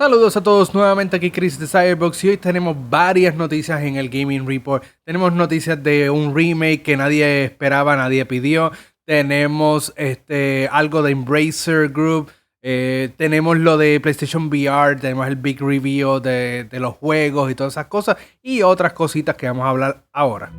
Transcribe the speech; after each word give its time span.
Saludos 0.00 0.36
a 0.36 0.44
todos 0.44 0.74
nuevamente 0.74 1.16
aquí 1.16 1.32
Chris 1.32 1.58
de 1.58 1.66
Cyberbox 1.66 2.22
y 2.22 2.28
hoy 2.28 2.36
tenemos 2.36 2.76
varias 2.88 3.34
noticias 3.34 3.82
en 3.82 3.96
el 3.96 4.08
Gaming 4.08 4.46
Report. 4.46 4.84
Tenemos 5.02 5.32
noticias 5.32 5.82
de 5.82 6.08
un 6.08 6.36
remake 6.36 6.84
que 6.84 6.96
nadie 6.96 7.46
esperaba, 7.46 7.96
nadie 7.96 8.24
pidió. 8.24 8.70
Tenemos 9.04 9.92
este, 9.96 10.68
algo 10.70 11.02
de 11.02 11.10
Embracer 11.10 11.88
Group. 11.88 12.30
Eh, 12.62 13.10
tenemos 13.16 13.58
lo 13.58 13.76
de 13.76 13.98
PlayStation 13.98 14.46
VR. 14.46 14.94
Tenemos 15.00 15.26
el 15.26 15.34
big 15.34 15.60
review 15.60 16.20
de, 16.20 16.68
de 16.70 16.78
los 16.78 16.94
juegos 16.94 17.50
y 17.50 17.56
todas 17.56 17.72
esas 17.72 17.86
cosas. 17.86 18.18
Y 18.40 18.62
otras 18.62 18.92
cositas 18.92 19.34
que 19.34 19.48
vamos 19.48 19.64
a 19.64 19.70
hablar 19.70 20.04
ahora. 20.12 20.52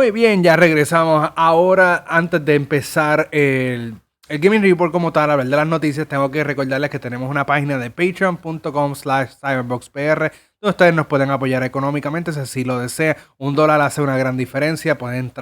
Muy 0.00 0.12
bien, 0.12 0.42
ya 0.42 0.56
regresamos. 0.56 1.30
Ahora, 1.36 2.06
antes 2.08 2.42
de 2.42 2.54
empezar 2.54 3.28
el, 3.32 3.96
Gaming 4.30 4.62
Report 4.62 4.90
como 4.92 5.12
tal, 5.12 5.36
ver 5.36 5.44
de 5.44 5.54
las 5.54 5.66
noticias, 5.66 6.08
tengo 6.08 6.30
que 6.30 6.42
recordarles 6.42 6.88
que 6.88 6.98
tenemos 6.98 7.28
una 7.28 7.44
página 7.44 7.76
de 7.76 7.90
patreon.com 7.90 8.94
slash 8.94 9.32
cyberboxpr 9.38 10.32
donde 10.58 10.70
ustedes 10.70 10.94
nos 10.94 11.06
pueden 11.06 11.30
apoyar 11.30 11.62
económicamente 11.64 12.32
si 12.32 12.40
así 12.40 12.64
lo 12.64 12.78
desea. 12.78 13.14
Un 13.36 13.54
dólar 13.54 13.78
hace 13.82 14.00
una 14.00 14.16
gran 14.16 14.38
diferencia, 14.38 14.96
puede, 14.96 15.20
uh, 15.20 15.32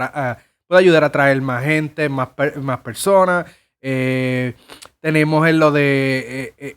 puede 0.67 0.81
ayudar 0.81 1.05
a 1.05 1.13
traer 1.13 1.41
más 1.41 1.63
gente, 1.63 2.09
más, 2.09 2.31
más 2.61 2.81
personas. 2.81 3.47
Eh, 3.81 4.55
tenemos 4.99 5.47
en 5.47 5.61
lo 5.61 5.71
de... 5.71 6.19
Eh, 6.27 6.55
eh, 6.59 6.77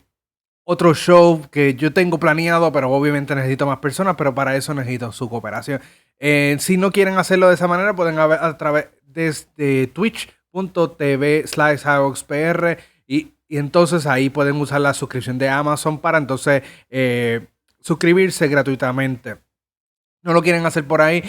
otro 0.64 0.94
show 0.94 1.48
que 1.50 1.74
yo 1.74 1.92
tengo 1.92 2.18
planeado, 2.18 2.70
pero 2.72 2.90
obviamente 2.90 3.34
necesito 3.34 3.66
más 3.66 3.78
personas, 3.78 4.14
pero 4.16 4.34
para 4.34 4.56
eso 4.56 4.74
necesito 4.74 5.12
su 5.12 5.28
cooperación. 5.28 5.80
Eh, 6.18 6.56
si 6.60 6.76
no 6.76 6.92
quieren 6.92 7.18
hacerlo 7.18 7.48
de 7.48 7.54
esa 7.54 7.66
manera, 7.66 7.94
pueden 7.94 8.16
ver 8.16 8.38
a 8.40 8.56
través 8.56 8.88
de 9.04 9.90
twitch.tv 9.92 11.46
slash 11.46 11.82
y, 13.06 13.32
y 13.48 13.58
entonces 13.58 14.06
ahí 14.06 14.30
pueden 14.30 14.56
usar 14.56 14.80
la 14.80 14.94
suscripción 14.94 15.38
de 15.38 15.48
Amazon 15.48 15.98
para 15.98 16.18
entonces 16.18 16.62
eh, 16.90 17.46
suscribirse 17.80 18.48
gratuitamente. 18.48 19.38
No 20.22 20.32
lo 20.32 20.42
quieren 20.42 20.64
hacer 20.64 20.86
por 20.86 21.00
ahí. 21.00 21.22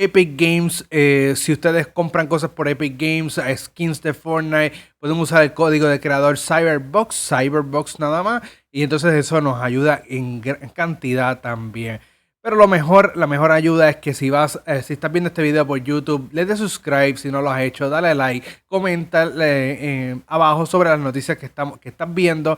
Epic 0.00 0.40
Games, 0.40 0.86
eh, 0.90 1.34
si 1.36 1.52
ustedes 1.52 1.88
compran 1.88 2.28
cosas 2.28 2.50
por 2.50 2.68
Epic 2.68 2.94
Games, 2.96 3.40
skins 3.56 4.00
de 4.00 4.14
Fortnite, 4.14 4.72
pueden 5.00 5.18
usar 5.18 5.42
el 5.42 5.52
código 5.52 5.88
de 5.88 5.98
creador 5.98 6.38
Cyberbox, 6.38 7.28
Cyberbox 7.28 7.98
nada 7.98 8.22
más, 8.22 8.42
y 8.70 8.84
entonces 8.84 9.12
eso 9.12 9.40
nos 9.40 9.60
ayuda 9.60 10.02
en, 10.08 10.40
en 10.44 10.68
cantidad 10.68 11.40
también. 11.40 12.00
Pero 12.40 12.54
lo 12.54 12.68
mejor, 12.68 13.16
la 13.16 13.26
mejor 13.26 13.50
ayuda 13.50 13.90
es 13.90 13.96
que 13.96 14.14
si 14.14 14.30
vas, 14.30 14.60
eh, 14.66 14.82
si 14.82 14.92
estás 14.92 15.10
viendo 15.10 15.28
este 15.28 15.42
video 15.42 15.66
por 15.66 15.82
YouTube, 15.82 16.30
le 16.32 16.46
des 16.46 16.60
subscribe 16.60 17.16
si 17.16 17.32
no 17.32 17.42
lo 17.42 17.50
has 17.50 17.62
hecho, 17.62 17.90
dale 17.90 18.14
like, 18.14 18.46
comenta 18.68 19.28
eh, 19.36 20.16
abajo 20.28 20.64
sobre 20.64 20.90
las 20.90 21.00
noticias 21.00 21.36
que, 21.36 21.46
estamos, 21.46 21.78
que 21.78 21.88
estás 21.88 22.14
viendo. 22.14 22.56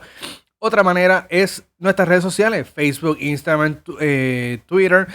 Otra 0.59 0.83
manera 0.83 1.25
es 1.31 1.63
nuestras 1.79 2.07
redes 2.07 2.23
sociales, 2.23 2.69
Facebook, 2.69 3.17
Instagram, 3.19 3.79
eh, 3.99 4.59
Twitter. 4.67 5.07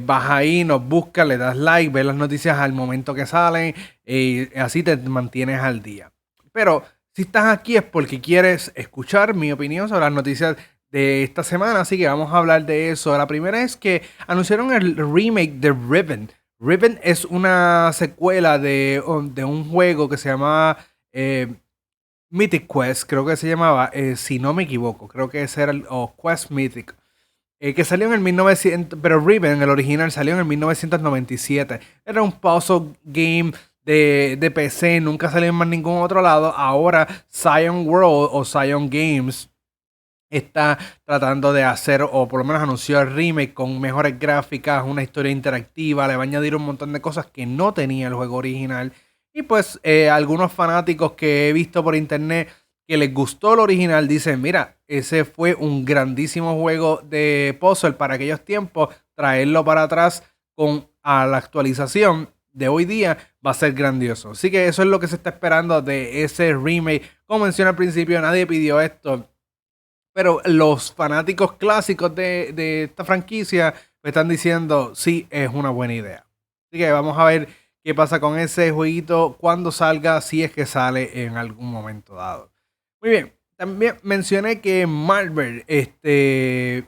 Vas 0.00 0.30
ahí, 0.30 0.64
nos 0.64 0.86
buscas, 0.86 1.26
le 1.26 1.36
das 1.36 1.56
like, 1.56 1.92
ves 1.92 2.06
las 2.06 2.16
noticias 2.16 2.58
al 2.58 2.72
momento 2.72 3.14
que 3.14 3.26
salen 3.26 3.74
y 4.06 4.54
así 4.56 4.82
te 4.82 4.96
mantienes 4.96 5.60
al 5.60 5.82
día. 5.82 6.12
Pero 6.52 6.84
si 7.14 7.22
estás 7.22 7.46
aquí 7.46 7.76
es 7.76 7.82
porque 7.82 8.20
quieres 8.20 8.72
escuchar 8.74 9.34
mi 9.34 9.52
opinión 9.52 9.88
sobre 9.88 10.02
las 10.02 10.12
noticias 10.12 10.56
de 10.90 11.22
esta 11.22 11.42
semana, 11.42 11.80
así 11.80 11.98
que 11.98 12.06
vamos 12.06 12.32
a 12.32 12.38
hablar 12.38 12.64
de 12.64 12.90
eso. 12.90 13.16
La 13.16 13.26
primera 13.26 13.62
es 13.62 13.76
que 13.76 14.02
anunciaron 14.26 14.72
el 14.72 14.96
remake 14.96 15.54
de 15.54 15.72
Riven. 15.72 16.30
Riven 16.58 17.00
es 17.02 17.24
una 17.24 17.92
secuela 17.92 18.58
de, 18.58 19.02
un 19.06 19.68
juego 19.68 20.08
que 20.08 20.16
se 20.16 20.28
llama 20.28 20.78
eh, 21.12 21.54
Mythic 22.30 22.66
Quest, 22.72 23.08
creo 23.08 23.26
que 23.26 23.36
se 23.36 23.48
llamaba, 23.48 23.90
eh, 23.92 24.16
si 24.16 24.38
no 24.38 24.54
me 24.54 24.62
equivoco, 24.62 25.08
creo 25.08 25.28
que 25.28 25.42
ese 25.42 25.62
era 25.62 25.72
el 25.72 25.84
o 25.90 26.14
Quest 26.16 26.50
Mythic. 26.50 26.94
Eh, 27.64 27.74
que 27.74 27.84
salió 27.84 28.08
en 28.08 28.14
el 28.14 28.20
1900, 28.20 28.98
pero 29.00 29.20
Riven, 29.20 29.62
el 29.62 29.70
original, 29.70 30.10
salió 30.10 30.32
en 30.32 30.40
el 30.40 30.46
1997. 30.46 31.78
Era 32.04 32.20
un 32.20 32.32
puzzle 32.32 32.94
game 33.04 33.52
de, 33.84 34.36
de 34.36 34.50
PC, 34.50 35.00
nunca 35.00 35.30
salió 35.30 35.48
en 35.48 35.54
más 35.54 35.68
ningún 35.68 36.02
otro 36.02 36.20
lado. 36.22 36.52
Ahora 36.56 37.06
Zion 37.30 37.86
World 37.86 38.30
o 38.32 38.44
Zion 38.44 38.90
Games 38.90 39.48
está 40.28 40.76
tratando 41.04 41.52
de 41.52 41.62
hacer, 41.62 42.02
o 42.02 42.26
por 42.26 42.40
lo 42.40 42.44
menos 42.44 42.64
anunció 42.64 43.00
el 43.00 43.14
remake 43.14 43.54
con 43.54 43.80
mejores 43.80 44.18
gráficas, 44.18 44.82
una 44.84 45.04
historia 45.04 45.30
interactiva, 45.30 46.08
le 46.08 46.16
va 46.16 46.24
a 46.24 46.26
añadir 46.26 46.56
un 46.56 46.64
montón 46.64 46.92
de 46.92 47.00
cosas 47.00 47.26
que 47.26 47.46
no 47.46 47.72
tenía 47.72 48.08
el 48.08 48.14
juego 48.14 48.38
original. 48.38 48.92
Y 49.32 49.42
pues 49.42 49.78
eh, 49.84 50.10
algunos 50.10 50.52
fanáticos 50.52 51.12
que 51.12 51.48
he 51.48 51.52
visto 51.52 51.84
por 51.84 51.94
internet 51.94 52.48
que 52.88 52.96
les 52.96 53.14
gustó 53.14 53.54
el 53.54 53.60
original 53.60 54.08
dicen, 54.08 54.42
mira, 54.42 54.78
ese 54.98 55.24
fue 55.24 55.54
un 55.54 55.84
grandísimo 55.84 56.58
juego 56.60 57.00
de 57.04 57.56
puzzle 57.60 57.92
para 57.92 58.14
aquellos 58.14 58.44
tiempos, 58.44 58.94
traerlo 59.14 59.64
para 59.64 59.84
atrás 59.84 60.22
con 60.54 60.88
a 61.02 61.26
la 61.26 61.38
actualización 61.38 62.30
de 62.52 62.68
hoy 62.68 62.84
día 62.84 63.18
va 63.44 63.52
a 63.52 63.54
ser 63.54 63.72
grandioso. 63.72 64.30
Así 64.30 64.50
que 64.50 64.68
eso 64.68 64.82
es 64.82 64.88
lo 64.88 65.00
que 65.00 65.08
se 65.08 65.16
está 65.16 65.30
esperando 65.30 65.82
de 65.82 66.22
ese 66.22 66.54
remake. 66.54 67.02
Como 67.26 67.44
mencioné 67.44 67.70
al 67.70 67.76
principio, 67.76 68.20
nadie 68.20 68.46
pidió 68.46 68.80
esto 68.80 69.26
pero 70.12 70.40
los 70.44 70.92
fanáticos 70.92 71.54
clásicos 71.54 72.14
de, 72.14 72.84
esta 72.84 73.04
franquicia 73.04 73.74
me 74.02 74.10
están 74.10 74.28
diciendo, 74.28 74.94
sí, 74.94 75.26
es 75.30 75.50
una 75.52 75.70
buena 75.70 75.94
idea. 75.94 76.26
Así 76.68 76.78
que 76.78 76.90
vamos 76.90 77.18
a 77.18 77.24
ver 77.24 77.48
qué 77.82 77.94
pasa 77.94 78.20
con 78.20 78.38
ese 78.38 78.70
jueguito 78.72 79.36
cuando 79.40 79.72
salga, 79.72 80.20
si 80.20 80.42
es 80.42 80.52
que 80.52 80.66
sale 80.66 81.24
en 81.24 81.36
algún 81.36 81.70
momento 81.70 82.14
dado. 82.14 82.50
Muy 83.00 83.10
bien, 83.10 83.32
también 83.62 83.94
mencioné 84.02 84.60
que 84.60 84.88
Marvel 84.88 85.62
este, 85.68 86.84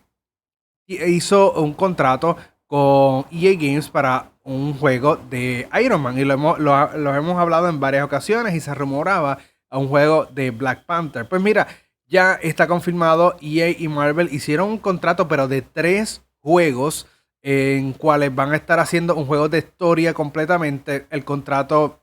hizo 0.88 1.52
un 1.52 1.72
contrato 1.72 2.36
con 2.66 3.26
EA 3.30 3.52
Games 3.52 3.88
para 3.88 4.32
un 4.42 4.74
juego 4.74 5.14
de 5.14 5.68
Iron 5.80 6.00
Man 6.02 6.18
y 6.18 6.24
lo 6.24 6.34
hemos, 6.34 6.58
lo 6.58 7.14
hemos 7.14 7.38
hablado 7.38 7.68
en 7.68 7.78
varias 7.78 8.02
ocasiones 8.02 8.56
y 8.56 8.60
se 8.60 8.74
rumoraba 8.74 9.38
a 9.70 9.78
un 9.78 9.86
juego 9.86 10.26
de 10.26 10.50
Black 10.50 10.84
Panther. 10.84 11.28
Pues 11.28 11.40
mira, 11.40 11.68
ya 12.08 12.34
está 12.42 12.66
confirmado, 12.66 13.36
EA 13.40 13.68
y 13.68 13.86
Marvel 13.86 14.30
hicieron 14.32 14.70
un 14.70 14.78
contrato, 14.78 15.28
pero 15.28 15.46
de 15.46 15.62
tres 15.62 16.24
juegos 16.40 17.06
en 17.40 17.92
cuales 17.92 18.34
van 18.34 18.50
a 18.50 18.56
estar 18.56 18.80
haciendo 18.80 19.14
un 19.14 19.26
juego 19.26 19.48
de 19.48 19.58
historia 19.58 20.12
completamente. 20.12 21.06
El 21.10 21.24
contrato 21.24 22.00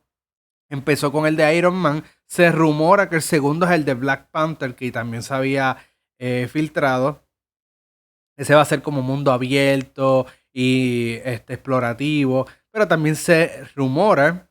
empezó 0.70 1.12
con 1.12 1.26
el 1.26 1.36
de 1.36 1.58
Iron 1.58 1.76
Man. 1.76 2.06
Se 2.32 2.50
rumora 2.50 3.10
que 3.10 3.18
el 3.18 3.22
segundo 3.22 3.66
es 3.66 3.74
el 3.74 3.84
de 3.84 3.94
Black 3.94 4.30
Panther, 4.32 4.74
que 4.74 4.90
también 4.90 5.22
se 5.22 5.34
había 5.34 5.76
eh, 6.18 6.48
filtrado. 6.50 7.28
Ese 8.38 8.56
va 8.56 8.62
a 8.62 8.66
ser 8.66 8.82
como 8.82 9.02
mundo 9.02 9.34
abierto 9.34 10.26
y 10.54 11.16
este, 11.26 11.56
explorativo. 11.56 12.48
Pero 12.72 12.88
también 12.88 13.18
se 13.18 13.66
rumora 13.76 14.50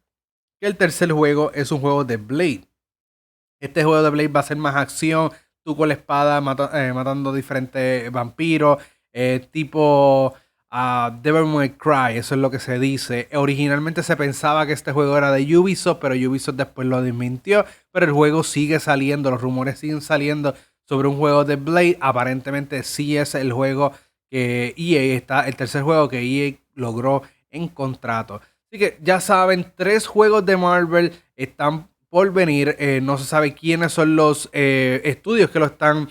que 0.60 0.66
el 0.66 0.76
tercer 0.76 1.10
juego 1.10 1.52
es 1.54 1.72
un 1.72 1.80
juego 1.80 2.04
de 2.04 2.18
Blade. 2.18 2.68
Este 3.62 3.82
juego 3.82 4.02
de 4.02 4.10
Blade 4.10 4.28
va 4.28 4.40
a 4.40 4.42
ser 4.42 4.58
más 4.58 4.76
acción, 4.76 5.30
tú 5.64 5.74
con 5.74 5.88
la 5.88 5.94
espada 5.94 6.36
eh, 6.74 6.92
matando 6.92 7.32
diferentes 7.32 8.12
vampiros, 8.12 8.76
eh, 9.14 9.48
tipo 9.50 10.34
uh, 10.72 11.10
Devil 11.22 11.46
May 11.46 11.70
Cry, 11.70 12.16
eso 12.16 12.34
es 12.34 12.40
lo 12.40 12.50
que 12.50 12.58
se 12.58 12.78
dice. 12.78 13.28
Originalmente 13.32 14.02
se 14.02 14.16
pensaba 14.16 14.66
que 14.66 14.72
este 14.72 14.92
juego 14.92 15.16
era 15.16 15.32
de 15.32 15.56
Ubisoft, 15.56 15.98
pero 16.00 16.14
Ubisoft 16.14 16.56
después 16.56 16.86
lo 16.86 17.02
desmintió, 17.02 17.64
pero 17.92 18.06
el 18.06 18.12
juego 18.12 18.42
sigue 18.42 18.80
saliendo, 18.80 19.30
los 19.30 19.40
rumores 19.40 19.78
siguen 19.78 20.00
saliendo 20.00 20.54
sobre 20.84 21.08
un 21.08 21.16
juego 21.16 21.44
de 21.44 21.56
Blade, 21.56 21.98
aparentemente 22.00 22.82
sí 22.82 23.16
es 23.16 23.34
el 23.34 23.52
juego 23.52 23.92
que 24.28 24.74
EA 24.76 25.16
está, 25.16 25.46
el 25.46 25.56
tercer 25.56 25.82
juego 25.82 26.08
que 26.08 26.20
EA 26.22 26.54
logró 26.74 27.22
en 27.50 27.68
contrato. 27.68 28.40
Así 28.68 28.78
que 28.78 28.98
ya 29.02 29.20
saben, 29.20 29.72
tres 29.76 30.06
juegos 30.06 30.46
de 30.46 30.56
Marvel 30.56 31.12
están 31.36 31.88
por 32.08 32.32
venir. 32.32 32.76
Eh, 32.78 33.00
no 33.02 33.16
se 33.18 33.24
sabe 33.24 33.54
quiénes 33.54 33.92
son 33.92 34.16
los 34.16 34.50
eh, 34.52 35.00
estudios 35.04 35.50
que 35.50 35.58
lo 35.58 35.66
están 35.66 36.08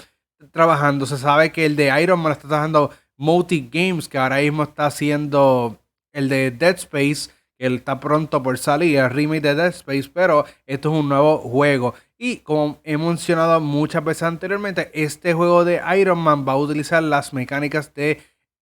trabajando. 0.52 1.06
Se 1.06 1.18
sabe 1.18 1.52
que 1.52 1.66
el 1.66 1.76
de 1.76 2.02
Iron 2.02 2.20
Man 2.20 2.32
está 2.32 2.48
trabajando 2.48 2.92
Multi 3.20 3.70
Games, 3.70 4.08
que 4.08 4.18
ahora 4.18 4.38
mismo 4.38 4.64
está 4.64 4.86
haciendo 4.86 5.78
el 6.14 6.30
de 6.30 6.52
Dead 6.52 6.76
Space, 6.76 7.30
que 7.58 7.68
está 7.68 8.00
pronto 8.00 8.42
por 8.42 8.58
salir, 8.58 8.98
el 8.98 9.10
remake 9.10 9.42
de 9.42 9.56
Dead 9.56 9.68
Space, 9.68 10.10
pero 10.14 10.46
esto 10.66 10.90
es 10.90 11.00
un 11.00 11.10
nuevo 11.10 11.38
juego. 11.40 11.94
Y 12.18 12.38
como 12.38 12.80
he 12.86 12.98
mencionado 12.98 13.60
muchas 13.60 14.06
veces 14.06 14.24
anteriormente, 14.24 14.90
este 14.94 15.34
juego 15.34 15.66
de 15.66 15.82
Iron 15.98 16.20
Man 16.20 16.46
va 16.48 16.54
a 16.54 16.58
utilizar 16.58 17.04
las 17.04 17.34
mecánicas 17.34 17.94
de 17.94 18.22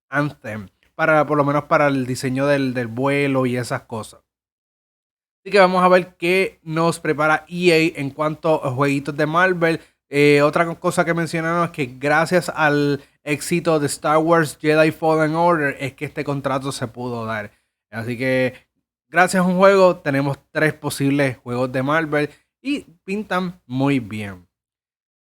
Anthem, 0.09 0.69
para, 0.95 1.27
por 1.27 1.37
lo 1.37 1.45
menos 1.45 1.65
para 1.65 1.87
el 1.87 2.07
diseño 2.07 2.47
del, 2.47 2.73
del 2.73 2.87
vuelo 2.87 3.45
y 3.45 3.57
esas 3.57 3.83
cosas. 3.83 4.21
Así 5.43 5.51
que 5.51 5.59
vamos 5.59 5.83
a 5.83 5.87
ver 5.87 6.15
qué 6.15 6.59
nos 6.63 6.99
prepara 6.99 7.45
EA 7.47 7.91
en 7.95 8.09
cuanto 8.09 8.65
a 8.65 8.71
jueguitos 8.71 9.15
de 9.15 9.27
Marvel. 9.27 9.79
Eh, 10.09 10.41
otra 10.41 10.73
cosa 10.75 11.05
que 11.05 11.13
mencionaron 11.13 11.65
es 11.65 11.71
que 11.71 11.85
gracias 11.85 12.49
al 12.49 13.01
éxito 13.27 13.79
de 13.79 13.87
Star 13.87 14.17
Wars 14.17 14.57
Jedi 14.59 14.91
Fallen 14.91 15.35
Order 15.35 15.75
es 15.79 15.93
que 15.93 16.05
este 16.05 16.23
contrato 16.23 16.71
se 16.71 16.87
pudo 16.87 17.25
dar. 17.25 17.51
Así 17.91 18.17
que 18.17 18.53
gracias 19.09 19.43
a 19.43 19.47
un 19.47 19.57
juego 19.57 19.97
tenemos 19.97 20.39
tres 20.51 20.73
posibles 20.73 21.37
juegos 21.37 21.71
de 21.71 21.83
Marvel 21.83 22.29
y 22.61 22.81
pintan 23.03 23.61
muy 23.65 23.99
bien. 23.99 24.47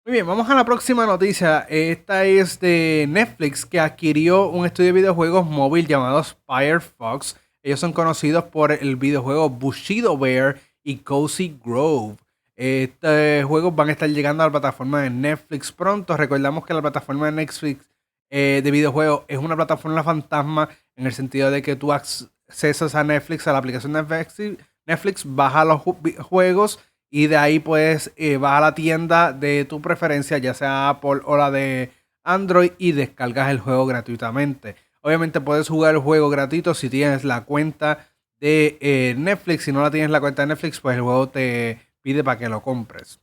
Muy 0.04 0.12
bien, 0.12 0.26
vamos 0.26 0.48
a 0.48 0.54
la 0.54 0.64
próxima 0.64 1.04
noticia. 1.04 1.66
Esta 1.68 2.24
es 2.24 2.60
de 2.60 3.06
Netflix 3.08 3.66
que 3.66 3.80
adquirió 3.80 4.50
un 4.50 4.64
estudio 4.64 4.94
de 4.94 5.00
videojuegos 5.00 5.44
móvil 5.44 5.88
llamado 5.88 6.22
Firefox. 6.46 7.36
Ellos 7.60 7.80
son 7.80 7.92
conocidos 7.92 8.44
por 8.44 8.70
el 8.70 8.94
videojuego 8.94 9.50
Bushido 9.50 10.16
Bear 10.16 10.60
y 10.84 10.98
Cozy 10.98 11.58
Grove. 11.64 12.14
Estos 12.54 13.44
juegos 13.46 13.74
van 13.74 13.88
a 13.88 13.92
estar 13.92 14.08
llegando 14.08 14.44
a 14.44 14.46
la 14.46 14.52
plataforma 14.52 15.02
de 15.02 15.10
Netflix 15.10 15.72
pronto. 15.72 16.16
Recordamos 16.16 16.64
que 16.64 16.72
la 16.72 16.82
plataforma 16.82 17.26
de 17.26 17.32
Netflix 17.32 17.84
eh, 18.30 18.60
de 18.62 18.70
videojuegos 18.70 19.24
es 19.28 19.38
una 19.38 19.56
plataforma 19.56 20.02
fantasma 20.02 20.68
en 20.96 21.06
el 21.06 21.12
sentido 21.12 21.50
de 21.50 21.62
que 21.62 21.76
tú 21.76 21.92
accesas 21.92 22.94
a 22.94 23.04
Netflix, 23.04 23.46
a 23.46 23.52
la 23.52 23.58
aplicación 23.58 23.92
Netflix, 23.92 24.58
Netflix 24.86 25.22
baja 25.26 25.64
los 25.64 25.82
juegos 25.82 26.78
y 27.10 27.28
de 27.28 27.36
ahí 27.36 27.58
pues 27.58 28.12
eh, 28.16 28.36
vas 28.36 28.58
a 28.58 28.60
la 28.60 28.74
tienda 28.74 29.32
de 29.32 29.64
tu 29.64 29.80
preferencia, 29.80 30.38
ya 30.38 30.54
sea 30.54 30.88
Apple 30.88 31.20
o 31.24 31.36
la 31.36 31.50
de 31.50 31.92
Android, 32.24 32.72
y 32.78 32.92
descargas 32.92 33.50
el 33.50 33.60
juego 33.60 33.86
gratuitamente. 33.86 34.76
Obviamente 35.02 35.40
puedes 35.40 35.68
jugar 35.68 35.94
el 35.94 36.00
juego 36.00 36.28
gratuito 36.28 36.74
si 36.74 36.90
tienes 36.90 37.24
la 37.24 37.44
cuenta 37.44 38.08
de 38.40 38.76
eh, 38.80 39.14
Netflix. 39.16 39.64
Si 39.64 39.72
no 39.72 39.80
la 39.80 39.90
tienes 39.90 40.10
la 40.10 40.20
cuenta 40.20 40.42
de 40.42 40.48
Netflix, 40.48 40.80
pues 40.80 40.96
el 40.96 41.02
juego 41.02 41.28
te 41.28 41.80
pide 42.02 42.24
para 42.24 42.38
que 42.38 42.48
lo 42.48 42.60
compres. 42.62 43.20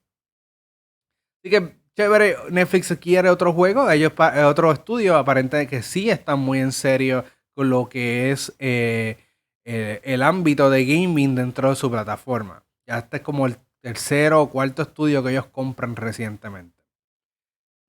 Así 1.39 1.49
que 1.49 1.75
chévere, 1.95 2.37
Netflix 2.49 2.95
quiere 2.99 3.29
otro 3.29 3.53
juego, 3.53 3.89
ellos 3.89 4.13
eh, 4.33 4.43
otro 4.43 4.71
estudio, 4.71 5.17
aparentemente 5.17 5.69
que 5.69 5.83
sí 5.83 6.09
están 6.09 6.39
muy 6.39 6.59
en 6.59 6.71
serio 6.71 7.23
con 7.55 7.69
lo 7.69 7.87
que 7.87 8.31
es 8.31 8.53
el 8.59 10.23
ámbito 10.23 10.69
de 10.69 10.85
gaming 10.85 11.35
dentro 11.35 11.69
de 11.69 11.75
su 11.75 11.89
plataforma. 11.89 12.63
Ya 12.87 12.99
este 12.99 13.17
es 13.17 13.23
como 13.23 13.45
el 13.45 13.57
tercero 13.81 14.41
o 14.41 14.49
cuarto 14.49 14.81
estudio 14.81 15.23
que 15.23 15.31
ellos 15.31 15.45
compran 15.47 15.95
recientemente. 15.95 16.83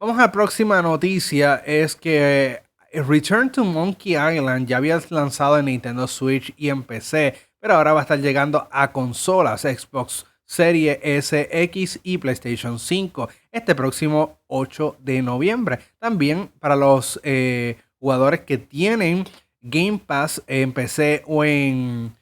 Vamos 0.00 0.18
a 0.18 0.22
la 0.22 0.32
próxima 0.32 0.82
noticia, 0.82 1.62
es 1.64 1.94
que 1.94 2.60
eh, 2.92 3.02
Return 3.02 3.50
to 3.50 3.64
Monkey 3.64 4.12
Island 4.12 4.66
ya 4.66 4.76
había 4.76 5.00
lanzado 5.08 5.58
en 5.58 5.66
Nintendo 5.66 6.06
Switch 6.08 6.52
y 6.56 6.68
en 6.68 6.82
PC, 6.82 7.34
pero 7.60 7.74
ahora 7.74 7.92
va 7.92 8.00
a 8.00 8.02
estar 8.02 8.18
llegando 8.18 8.68
a 8.70 8.92
consolas 8.92 9.62
Xbox 9.62 10.26
Series 10.44 10.98
S, 11.02 11.48
X 11.50 12.00
y 12.02 12.18
PlayStation 12.18 12.78
5 12.78 13.28
este 13.52 13.74
próximo 13.74 14.38
8 14.46 14.96
de 15.00 15.22
noviembre. 15.22 15.78
También 15.98 16.50
para 16.60 16.76
los 16.76 17.20
eh, 17.22 17.76
jugadores 17.98 18.40
que 18.40 18.58
tienen 18.58 19.24
Game 19.60 20.00
Pass 20.04 20.42
en 20.46 20.72
PC 20.72 21.22
o 21.26 21.44
en 21.44 22.14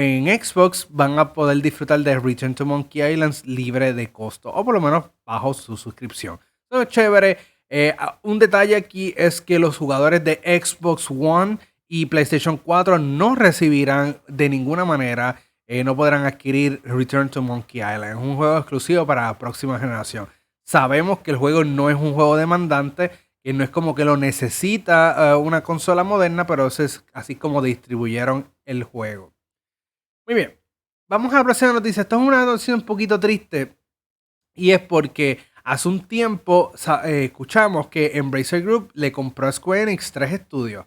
en 0.00 0.26
Xbox 0.26 0.86
van 0.90 1.18
a 1.18 1.32
poder 1.32 1.60
disfrutar 1.62 2.00
de 2.00 2.18
Return 2.18 2.54
to 2.54 2.64
Monkey 2.66 3.02
Islands 3.12 3.44
libre 3.46 3.92
de 3.92 4.10
costo 4.12 4.50
o 4.50 4.64
por 4.64 4.74
lo 4.74 4.80
menos 4.80 5.06
bajo 5.24 5.54
su 5.54 5.76
suscripción. 5.76 6.38
Es 6.70 6.88
chévere. 6.88 7.38
Eh, 7.70 7.94
un 8.22 8.38
detalle 8.38 8.76
aquí 8.76 9.14
es 9.16 9.40
que 9.40 9.58
los 9.58 9.76
jugadores 9.76 10.24
de 10.24 10.40
Xbox 10.44 11.10
One 11.10 11.58
y 11.86 12.06
PlayStation 12.06 12.56
4 12.56 12.98
no 12.98 13.34
recibirán 13.34 14.18
de 14.26 14.48
ninguna 14.48 14.84
manera, 14.84 15.40
eh, 15.68 15.84
no 15.84 15.94
podrán 15.94 16.24
adquirir 16.24 16.80
Return 16.82 17.28
to 17.28 17.42
Monkey 17.42 17.82
Island. 17.82 18.04
Es 18.04 18.16
un 18.16 18.36
juego 18.36 18.56
exclusivo 18.56 19.06
para 19.06 19.26
la 19.26 19.38
próxima 19.38 19.78
generación. 19.78 20.26
Sabemos 20.64 21.20
que 21.20 21.30
el 21.30 21.36
juego 21.36 21.62
no 21.62 21.90
es 21.90 21.96
un 21.96 22.14
juego 22.14 22.36
demandante, 22.36 23.10
que 23.42 23.52
no 23.52 23.62
es 23.62 23.70
como 23.70 23.94
que 23.94 24.06
lo 24.06 24.16
necesita 24.16 25.32
eh, 25.32 25.34
una 25.36 25.62
consola 25.62 26.04
moderna, 26.04 26.46
pero 26.46 26.66
eso 26.66 26.82
es 26.82 27.04
así 27.12 27.36
como 27.36 27.60
distribuyeron 27.60 28.50
el 28.64 28.82
juego. 28.82 29.34
Muy 30.26 30.34
bien. 30.34 30.58
Vamos 31.06 31.32
a 31.32 31.38
la 31.38 31.44
próxima 31.44 31.72
noticia. 31.74 32.02
Esto 32.02 32.16
es 32.16 32.22
una 32.26 32.44
noticia 32.44 32.74
un 32.74 32.82
poquito 32.82 33.20
triste. 33.20 33.78
Y 34.54 34.72
es 34.72 34.80
porque 34.80 35.38
hace 35.64 35.88
un 35.88 36.00
tiempo 36.00 36.72
eh, 37.04 37.24
escuchamos 37.24 37.88
que 37.88 38.12
Embracer 38.14 38.62
Group 38.62 38.90
le 38.94 39.12
compró 39.12 39.48
a 39.48 39.52
Square 39.52 39.82
Enix 39.82 40.12
tres 40.12 40.32
estudios. 40.32 40.86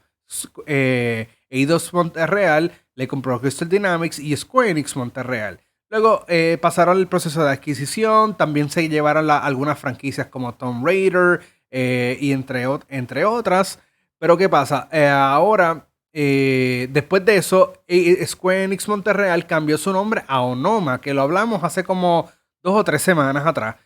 Eh, 0.65 1.27
Eidos 1.49 1.93
Monterreal 1.93 2.71
le 3.01 3.07
compró 3.07 3.41
Crystal 3.41 3.67
Dynamics 3.67 4.19
y 4.19 4.35
Square 4.37 4.69
Enix 4.69 4.95
Monterreal. 4.95 5.59
Luego 5.89 6.23
eh, 6.27 6.57
pasaron 6.61 6.97
el 6.97 7.07
proceso 7.07 7.43
de 7.43 7.51
adquisición, 7.51 8.37
también 8.37 8.69
se 8.69 8.87
llevaron 8.87 9.29
algunas 9.29 9.77
franquicias 9.77 10.27
como 10.27 10.53
Tomb 10.53 10.85
Raider 10.85 11.41
y 11.71 12.31
entre, 12.31 12.65
entre 12.89 13.25
otras. 13.25 13.79
Pero 14.19 14.37
¿qué 14.37 14.49
pasa? 14.49 14.87
ahora 15.33 15.87
eh, 16.13 16.89
después 16.91 17.23
de 17.23 17.37
eso, 17.37 17.73
eh, 17.87 18.17
eh, 18.19 18.27
Square 18.27 18.65
Enix 18.65 18.87
Monterreal 18.87 19.47
cambió 19.47 19.77
su 19.77 19.93
nombre 19.93 20.23
a 20.27 20.41
Onoma, 20.41 20.99
que 20.99 21.13
lo 21.13 21.21
hablamos 21.21 21.63
hace 21.63 21.83
como 21.83 22.29
dos 22.61 22.75
o 22.75 22.83
tres 22.83 23.01
semanas 23.01 23.45
atrás. 23.45 23.77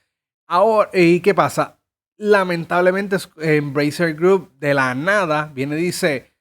Ahora, 0.48 0.90
¿y 0.94 1.20
qué 1.20 1.34
pasa? 1.34 1.80
Lamentablemente, 2.18 3.18
Embracer 3.38 4.16
Group 4.16 4.52
de 4.60 4.74
la 4.74 4.96
nada 4.96 5.52
viene 5.54 5.78
y 5.78 5.84
dice: 5.84 6.32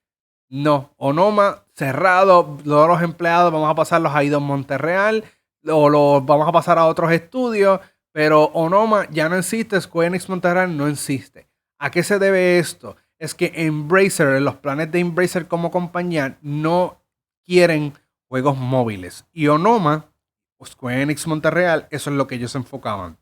No, 0.54 0.94
Onoma 0.98 1.64
cerrado, 1.72 2.58
todos 2.64 2.86
los 2.86 3.02
empleados 3.02 3.52
vamos 3.52 3.68
a 3.68 3.74
pasarlos 3.74 4.14
a 4.14 4.22
Idon 4.22 4.44
Monterreal 4.44 5.24
o 5.66 5.88
los 5.88 6.24
vamos 6.24 6.46
a 6.46 6.52
pasar 6.52 6.78
a 6.78 6.86
otros 6.86 7.10
estudios, 7.10 7.80
pero 8.12 8.44
Onoma 8.52 9.10
ya 9.10 9.28
no 9.28 9.34
existe, 9.34 9.80
Square 9.80 10.06
Enix 10.06 10.28
Monterreal 10.28 10.76
no 10.76 10.86
existe. 10.86 11.48
¿A 11.80 11.90
qué 11.90 12.04
se 12.04 12.20
debe 12.20 12.60
esto? 12.60 12.94
es 13.18 13.34
que 13.34 13.50
Embracer, 13.56 14.40
los 14.42 14.54
planes 14.54 14.92
de 14.92 15.00
Embracer 15.00 15.48
como 15.48 15.72
compañía, 15.72 16.38
no 16.40 17.02
quieren 17.44 17.94
juegos 18.28 18.56
móviles. 18.56 19.26
Y 19.32 19.48
Onoma, 19.48 20.12
o 20.56 20.66
Square 20.66 21.02
Enix 21.02 21.26
Monterreal, 21.26 21.88
eso 21.90 22.10
es 22.10 22.16
lo 22.16 22.28
que 22.28 22.36
ellos 22.36 22.52
se 22.52 22.58
enfocaban. 22.58 23.18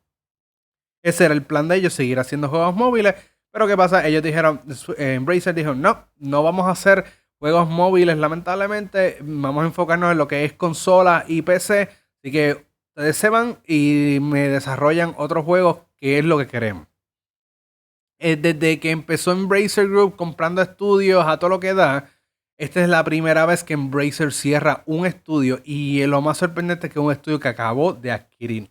Ese 1.02 1.25
era 1.25 1.32
el 1.32 1.44
plan 1.44 1.67
de 1.69 1.76
ellos, 1.76 1.94
seguir 1.94 2.19
haciendo 2.19 2.50
juegos 2.50 2.75
móviles. 2.75 3.14
Pero 3.50 3.67
¿qué 3.67 3.76
pasa? 3.76 4.06
Ellos 4.06 4.23
dijeron, 4.23 4.61
eh, 4.99 5.14
Embracer 5.14 5.55
dijo, 5.55 5.75
no, 5.75 6.08
no 6.19 6.43
vamos 6.43 6.67
a 6.67 6.73
hacer 6.73 7.21
juegos 7.43 7.69
móviles, 7.69 8.17
lamentablemente. 8.19 9.19
Vamos 9.21 9.65
a 9.65 9.67
enfocarnos 9.67 10.12
en 10.12 10.19
lo 10.19 10.29
que 10.29 10.44
es 10.44 10.53
consola 10.53 11.25
y 11.27 11.43
PC. 11.43 11.89
Así 12.21 12.31
que 12.31 12.65
ustedes 12.91 13.17
se 13.17 13.31
van 13.31 13.59
y 13.67 14.19
me 14.23 14.49
desarrollan 14.49 15.12
otros 15.17 15.44
juegos, 15.44 15.79
que 15.97 16.21
es 16.21 16.25
lo 16.25 16.39
que 16.39 16.47
queremos. 16.47 16.87
Eh, 18.21 18.37
desde 18.37 18.79
que 18.79 18.93
empezó 18.93 19.33
Embracer 19.33 19.89
Group 19.89 20.15
comprando 20.15 20.62
estudios 20.62 21.27
a 21.27 21.41
todo 21.41 21.50
lo 21.50 21.59
que 21.59 21.75
da, 21.75 22.09
esta 22.59 22.81
es 22.81 22.89
la 22.89 23.03
primera 23.03 23.44
vez 23.44 23.65
que 23.65 23.75
Embracer 23.75 24.32
cierra 24.32 24.84
un 24.87 25.05
estudio 25.05 25.58
y 25.65 26.06
lo 26.06 26.20
más 26.20 26.39
sorprendente 26.39 26.87
es 26.87 26.93
que 26.93 27.01
es 27.01 27.05
un 27.05 27.11
estudio 27.11 27.41
que 27.41 27.49
acabó 27.49 27.93
de 27.93 28.13
adquirir. 28.13 28.70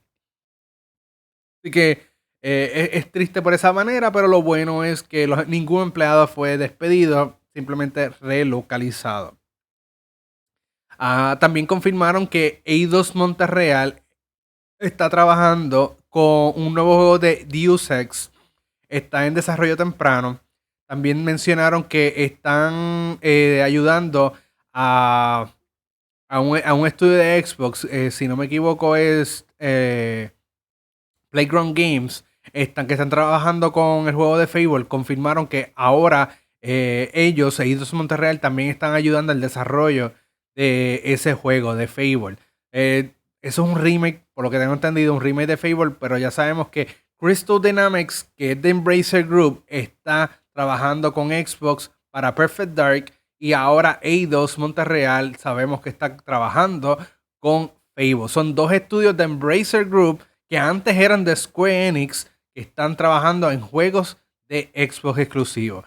Así 1.62 1.72
que 1.72 2.08
eh, 2.42 2.92
es, 2.94 3.12
triste 3.12 3.42
por 3.42 3.54
esa 3.54 3.74
manera, 3.74 4.14
pero 4.14 4.30
lo 4.30 4.42
bueno 4.42 4.86
es 4.86 5.04
que 5.04 5.28
ningún 5.48 5.84
empleado 5.84 6.26
fue 6.26 6.58
despedido, 6.58 7.41
simplemente 7.54 8.10
relocalizado. 8.10 9.38
Ah, 10.98 11.38
también 11.40 11.66
confirmaron 11.66 12.28
que 12.28 12.62
Eidos 12.66 13.16
Monterreal 13.16 14.02
está 14.80 15.10
trabajando 15.10 15.98
con 16.10 16.54
un 16.56 16.74
nuevo 16.74 16.96
juego 16.96 17.20
de 17.20 17.46
Deus 17.48 17.90
Ex 17.90 18.32
está 18.92 19.26
en 19.26 19.34
desarrollo 19.34 19.76
temprano. 19.76 20.40
También 20.86 21.24
mencionaron 21.24 21.86
que 21.86 22.26
están 22.26 23.18
eh, 23.22 23.62
ayudando 23.64 24.34
a, 24.74 25.50
a, 26.28 26.40
un, 26.42 26.86
estudio 26.86 27.14
de 27.14 27.44
Xbox, 27.44 27.86
eh, 27.86 28.12
si 28.12 28.28
no 28.28 28.36
me 28.36 28.46
equivoco 28.46 28.96
es 28.96 29.46
eh, 29.58 30.32
Playground 31.30 31.78
Games, 31.78 32.26
están, 32.52 32.88
que 32.88 32.94
están 32.94 33.10
trabajando 33.10 33.72
con 33.72 34.08
el 34.08 34.16
juego 34.16 34.38
de 34.38 34.48
Fable. 34.48 34.86
Confirmaron 34.86 35.48
que 35.48 35.72
ahora 35.76 36.38
ellos, 36.62 37.60
Eidos 37.60 37.94
Monterreal, 37.94 38.40
también 38.40 38.70
están 38.70 38.94
ayudando 38.94 39.32
al 39.32 39.42
desarrollo 39.42 40.14
de 40.56 41.02
ese 41.06 41.34
juego 41.34 41.76
de 41.76 41.88
Fable. 41.88 42.38
eso 42.72 43.14
es 43.42 43.58
un 43.58 43.80
remake, 43.80 44.26
por 44.34 44.44
lo 44.44 44.52
que 44.52 44.60
tengo 44.60 44.74
entendido, 44.74 45.14
un 45.14 45.22
remake 45.22 45.48
de 45.48 45.58
Fable, 45.58 45.96
pero 46.00 46.18
ya 46.18 46.32
sabemos 46.32 46.70
que 46.70 46.88
Crystal 47.18 47.62
Dynamics, 47.62 48.32
que 48.36 48.54
es 48.54 48.62
de 48.62 48.70
Embracer 48.70 49.26
Group, 49.28 49.64
está 49.68 50.42
trabajando 50.54 51.14
con 51.14 51.30
Xbox 51.30 51.92
para 52.10 52.34
Perfect 52.34 52.74
Dark 52.74 53.14
y 53.40 53.54
ahora 53.54 54.00
Eidos 54.02 54.58
Monterreal 54.58 55.36
sabemos 55.36 55.82
que 55.82 55.90
está 55.90 56.18
trabajando 56.18 56.98
con 57.40 57.72
Fable. 57.96 58.28
Son 58.28 58.56
dos 58.56 58.72
estudios 58.72 59.16
de 59.16 59.24
Embracer 59.24 59.86
Group 59.86 60.24
que 60.48 60.58
antes 60.58 60.96
eran 60.96 61.24
de 61.24 61.36
Square 61.36 61.88
Enix 61.88 62.30
que 62.54 62.62
están 62.62 62.98
trabajando 62.98 63.50
en 63.52 63.62
juegos 63.62 64.18
de 64.50 64.72
Xbox 64.76 65.20
exclusivos. 65.20 65.86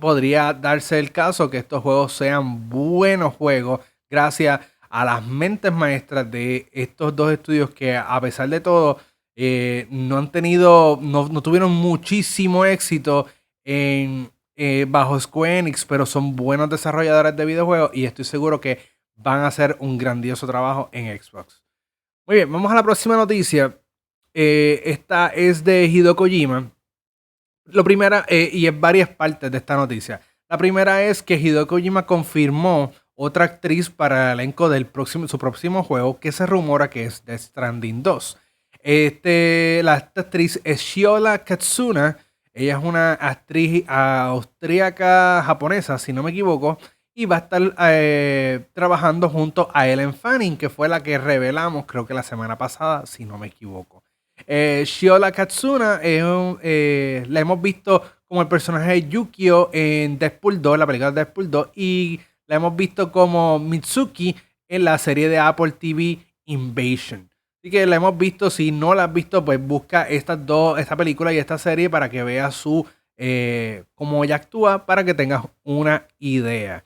Podría 0.00 0.52
darse 0.52 0.98
el 0.98 1.12
caso 1.12 1.50
que 1.50 1.58
estos 1.58 1.82
juegos 1.82 2.12
sean 2.12 2.68
buenos 2.68 3.34
juegos 3.34 3.80
gracias 4.10 4.60
a 4.90 5.04
las 5.04 5.24
mentes 5.26 5.72
maestras 5.72 6.30
de 6.30 6.68
estos 6.72 7.14
dos 7.14 7.32
estudios 7.32 7.70
que 7.70 7.96
a 7.96 8.20
pesar 8.20 8.48
de 8.48 8.60
todo 8.60 8.98
eh, 9.36 9.86
no 9.90 10.18
han 10.18 10.32
tenido, 10.32 10.98
no, 11.00 11.42
tuvieron 11.42 11.70
muchísimo 11.70 12.64
éxito 12.64 13.26
en, 13.64 14.30
eh, 14.56 14.86
bajo 14.88 15.18
Square 15.20 15.58
Enix, 15.58 15.84
pero 15.84 16.06
son 16.06 16.34
buenos 16.34 16.68
desarrolladores 16.68 17.36
de 17.36 17.44
videojuegos 17.44 17.90
y 17.94 18.04
estoy 18.04 18.24
seguro 18.24 18.60
que 18.60 18.80
van 19.14 19.40
a 19.40 19.46
hacer 19.46 19.76
un 19.78 19.98
grandioso 19.98 20.46
trabajo 20.46 20.88
en 20.92 21.06
Xbox. 21.16 21.62
Muy 22.26 22.36
bien, 22.36 22.50
vamos 22.52 22.70
a 22.72 22.74
la 22.74 22.82
próxima 22.82 23.16
noticia. 23.16 23.78
Eh, 24.34 24.82
esta 24.84 25.28
es 25.28 25.64
de 25.64 25.84
Hideo 25.86 26.16
Kojima. 26.16 26.70
Lo 27.68 27.84
primera, 27.84 28.24
eh, 28.28 28.50
y 28.52 28.66
es 28.66 28.78
varias 28.78 29.08
partes 29.08 29.50
de 29.50 29.58
esta 29.58 29.76
noticia. 29.76 30.20
La 30.48 30.58
primera 30.58 31.02
es 31.02 31.22
que 31.22 31.36
Hideo 31.36 31.66
Kojima 31.66 32.06
confirmó 32.06 32.92
otra 33.14 33.44
actriz 33.44 33.90
para 33.90 34.32
el 34.32 34.40
elenco 34.40 34.70
próximo, 34.92 35.28
su 35.28 35.38
próximo 35.38 35.82
juego 35.82 36.18
que 36.20 36.32
se 36.32 36.46
rumora 36.46 36.88
que 36.88 37.04
es 37.04 37.22
The 37.22 37.36
Stranding 37.36 38.02
2. 38.02 38.38
Este, 38.80 39.80
la 39.84 39.94
actriz 39.94 40.60
es 40.64 40.80
Shiola 40.80 41.44
Katsuna 41.44 42.16
ella 42.58 42.76
es 42.76 42.84
una 42.84 43.12
actriz 43.12 43.84
austríaca 43.86 45.44
japonesa, 45.46 45.96
si 45.96 46.12
no 46.12 46.24
me 46.24 46.32
equivoco, 46.32 46.76
y 47.14 47.24
va 47.24 47.36
a 47.36 47.38
estar 47.38 47.62
eh, 47.78 48.66
trabajando 48.72 49.28
junto 49.28 49.70
a 49.72 49.86
Ellen 49.86 50.12
Fanning, 50.12 50.56
que 50.56 50.68
fue 50.68 50.88
la 50.88 51.00
que 51.00 51.18
revelamos, 51.18 51.86
creo 51.86 52.04
que 52.04 52.14
la 52.14 52.24
semana 52.24 52.58
pasada, 52.58 53.06
si 53.06 53.24
no 53.24 53.38
me 53.38 53.46
equivoco. 53.46 54.02
Eh, 54.46 54.84
Shiola 54.86 55.32
Katsuna 55.32 56.00
eh, 56.02 57.24
la 57.28 57.40
hemos 57.40 57.60
visto 57.60 58.02
como 58.26 58.42
el 58.42 58.48
personaje 58.48 58.92
de 58.92 59.08
Yukio 59.08 59.70
en 59.72 60.18
Deadpool 60.18 60.60
2, 60.60 60.78
la 60.78 60.86
película 60.86 61.10
de 61.10 61.24
Deadpool 61.24 61.50
2, 61.50 61.68
y 61.74 62.20
la 62.46 62.56
hemos 62.56 62.76
visto 62.76 63.10
como 63.10 63.58
Mitsuki 63.58 64.36
en 64.68 64.84
la 64.84 64.98
serie 64.98 65.28
de 65.28 65.38
Apple 65.38 65.72
TV 65.72 66.18
Invasion. 66.44 67.28
Así 67.60 67.70
que 67.70 67.86
la 67.86 67.96
hemos 67.96 68.16
visto. 68.16 68.50
Si 68.50 68.70
no 68.70 68.94
la 68.94 69.04
has 69.04 69.12
visto, 69.12 69.44
pues 69.44 69.60
busca 69.60 70.08
estas 70.08 70.44
dos, 70.46 70.78
esta 70.78 70.96
película 70.96 71.32
y 71.32 71.38
esta 71.38 71.58
serie 71.58 71.90
para 71.90 72.08
que 72.08 72.22
veas 72.22 72.54
su 72.54 72.86
eh, 73.16 73.84
cómo 73.94 74.22
ella 74.22 74.36
actúa, 74.36 74.86
para 74.86 75.04
que 75.04 75.12
tengas 75.12 75.42
una 75.64 76.06
idea. 76.18 76.84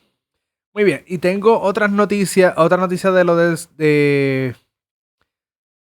Muy 0.74 0.84
bien, 0.84 1.04
y 1.06 1.18
tengo 1.18 1.60
otras 1.60 1.90
noticias, 1.90 2.54
otra 2.56 2.78
noticia 2.78 3.10
de 3.10 3.24
lo 3.24 3.36
de, 3.36 4.54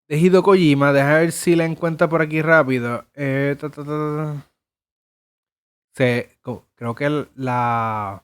de 0.08 0.42
Kojima. 0.42 0.94
Deja 0.94 1.20
ver 1.20 1.32
si 1.32 1.56
la 1.56 1.66
encuentra 1.66 2.08
por 2.10 2.22
aquí 2.22 2.42
rápido. 2.42 3.06
Eh, 3.14 3.56
creo 6.76 6.96
que 6.96 7.28
la 7.36 8.24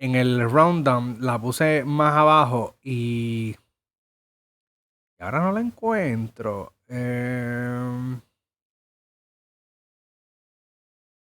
en 0.00 0.14
el 0.14 0.48
rundown 0.48 1.18
la 1.20 1.40
puse 1.40 1.84
más 1.84 2.14
abajo 2.14 2.76
y 2.82 3.56
y 5.18 5.24
ahora 5.24 5.40
no 5.40 5.52
la 5.52 5.60
encuentro. 5.60 6.74
Em, 6.86 8.20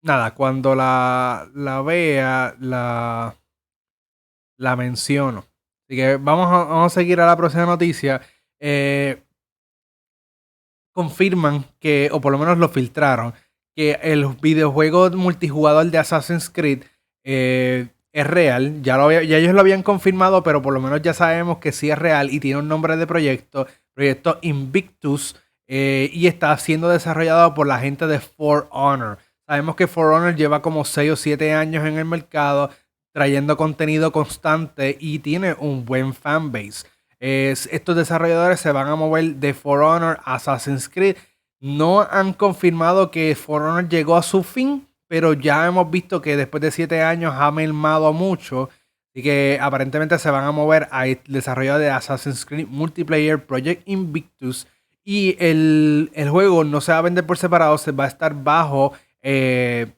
nada, 0.01 0.33
cuando 0.33 0.75
la, 0.75 1.49
la 1.53 1.81
vea, 1.81 2.55
la, 2.59 3.35
la 4.57 4.75
menciono. 4.75 5.45
Así 5.85 5.95
que 5.95 6.17
vamos 6.17 6.47
a, 6.47 6.63
vamos 6.65 6.91
a 6.91 6.95
seguir 6.95 7.19
a 7.21 7.27
la 7.27 7.37
próxima 7.37 7.65
noticia. 7.65 8.21
Eh, 8.59 9.22
confirman 10.93 11.65
que, 11.79 12.09
o 12.11 12.21
por 12.21 12.31
lo 12.31 12.37
menos 12.37 12.57
lo 12.57 12.69
filtraron, 12.69 13.33
que 13.75 13.99
el 14.01 14.25
videojuego 14.41 15.09
multijugador 15.11 15.87
de 15.87 15.97
Assassin's 15.97 16.49
Creed 16.49 16.83
eh, 17.23 17.87
es 18.11 18.27
real. 18.27 18.81
Ya, 18.81 18.97
lo 18.97 19.11
ya 19.11 19.37
ellos 19.37 19.53
lo 19.53 19.59
habían 19.59 19.83
confirmado, 19.83 20.43
pero 20.43 20.61
por 20.61 20.73
lo 20.73 20.79
menos 20.79 21.01
ya 21.01 21.13
sabemos 21.13 21.57
que 21.57 21.71
sí 21.71 21.89
es 21.89 21.97
real 21.97 22.31
y 22.31 22.39
tiene 22.39 22.59
un 22.59 22.67
nombre 22.67 22.95
de 22.95 23.07
proyecto 23.07 23.67
proyecto 23.93 24.39
Invictus, 24.41 25.35
eh, 25.67 26.09
y 26.13 26.27
está 26.27 26.57
siendo 26.57 26.89
desarrollado 26.89 27.53
por 27.53 27.67
la 27.67 27.79
gente 27.79 28.07
de 28.07 28.19
For 28.19 28.67
Honor. 28.71 29.19
Sabemos 29.47 29.75
que 29.75 29.87
For 29.87 30.13
Honor 30.13 30.35
lleva 30.35 30.61
como 30.61 30.85
6 30.85 31.11
o 31.11 31.15
7 31.15 31.53
años 31.53 31.85
en 31.85 31.97
el 31.97 32.05
mercado, 32.05 32.69
trayendo 33.13 33.55
contenido 33.55 34.11
constante 34.11 34.97
y 34.99 35.19
tiene 35.19 35.55
un 35.57 35.85
buen 35.85 36.13
fanbase. 36.13 36.87
Estos 37.25 37.95
desarrolladores 37.95 38.59
se 38.59 38.73
van 38.73 38.89
a 38.89 38.97
mover 38.97 39.35
de 39.35 39.53
For 39.53 39.81
Honor 39.81 40.19
a 40.25 40.35
Assassin's 40.35 40.89
Creed. 40.89 41.15
No 41.61 42.01
han 42.01 42.33
confirmado 42.33 43.11
que 43.11 43.33
For 43.35 43.61
Honor 43.61 43.87
llegó 43.87 44.17
a 44.17 44.23
su 44.23 44.43
fin, 44.43 44.89
pero 45.07 45.31
ya 45.31 45.65
hemos 45.65 45.89
visto 45.89 46.21
que 46.21 46.35
después 46.35 46.59
de 46.59 46.71
7 46.71 47.01
años 47.01 47.33
ha 47.37 47.49
mermado 47.51 48.11
mucho. 48.11 48.69
Así 49.11 49.23
que 49.23 49.57
aparentemente 49.61 50.19
se 50.19 50.31
van 50.31 50.43
a 50.43 50.51
mover 50.51 50.89
al 50.91 51.21
desarrollo 51.27 51.77
de 51.77 51.89
Assassin's 51.89 52.45
Creed 52.45 52.67
Multiplayer 52.67 53.45
Project 53.45 53.83
Invictus. 53.85 54.67
Y 55.05 55.37
el, 55.39 56.09
juego 56.29 56.65
no 56.65 56.81
se 56.81 56.91
va 56.91 56.97
a 56.97 57.03
vender 57.03 57.25
por 57.25 57.37
separado, 57.37 57.77
se 57.77 57.93
va 57.93 58.03
a 58.03 58.07
estar 58.07 58.33
bajo 58.33 58.91
eh, 59.21 59.93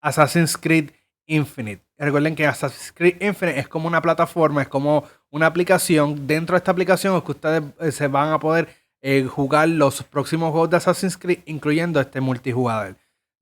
Assassin's 0.00 0.56
Creed 0.56 0.90
Infinite. 1.30 1.82
Recuerden 1.96 2.34
que 2.34 2.46
Assassin's 2.46 2.92
Creed 2.92 3.22
Infinite 3.22 3.60
es 3.60 3.68
como 3.68 3.86
una 3.86 4.02
plataforma, 4.02 4.62
es 4.62 4.68
como 4.68 5.04
una 5.30 5.46
aplicación. 5.46 6.26
Dentro 6.26 6.54
de 6.54 6.58
esta 6.58 6.72
aplicación 6.72 7.16
es 7.16 7.22
que 7.22 7.30
ustedes 7.30 7.62
eh, 7.78 7.92
se 7.92 8.08
van 8.08 8.32
a 8.32 8.40
poder 8.40 8.68
eh, 9.00 9.24
jugar 9.24 9.68
los 9.68 10.02
próximos 10.02 10.50
juegos 10.50 10.70
de 10.70 10.76
Assassin's 10.78 11.16
Creed, 11.16 11.38
incluyendo 11.46 12.00
este 12.00 12.20
multijugador. 12.20 12.96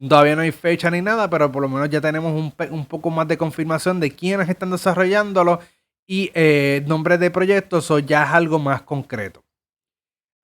Todavía 0.07 0.37
no 0.37 0.43
hay 0.43 0.53
fecha 0.53 0.91
ni 0.91 1.01
nada, 1.01 1.31
pero 1.31 1.51
por 1.51 1.63
lo 1.63 1.69
menos 1.69 1.89
ya 1.89 2.01
tenemos 2.01 2.33
un, 2.33 2.87
poco 2.87 3.11
más 3.11 3.27
de 3.27 3.39
confirmación 3.39 3.99
de 4.01 4.15
quiénes 4.15 4.49
están 4.49 4.71
desarrollándolo 4.71 5.59
y 6.07 6.31
eh, 6.35 6.85
nombre 6.87 7.17
de 7.17 7.31
proyectos, 7.31 7.91
o 7.91 7.99
ya 7.99 8.25
es 8.25 8.31
algo 8.31 8.59
más 8.59 8.83
concreto. 8.83 9.43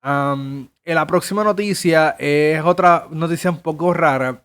la 0.01 1.07
próxima 1.07 1.43
noticia 1.43 2.15
es 2.17 2.61
otra 2.63 3.07
noticia 3.11 3.51
un 3.51 3.61
poco 3.61 3.93
rara. 3.93 4.44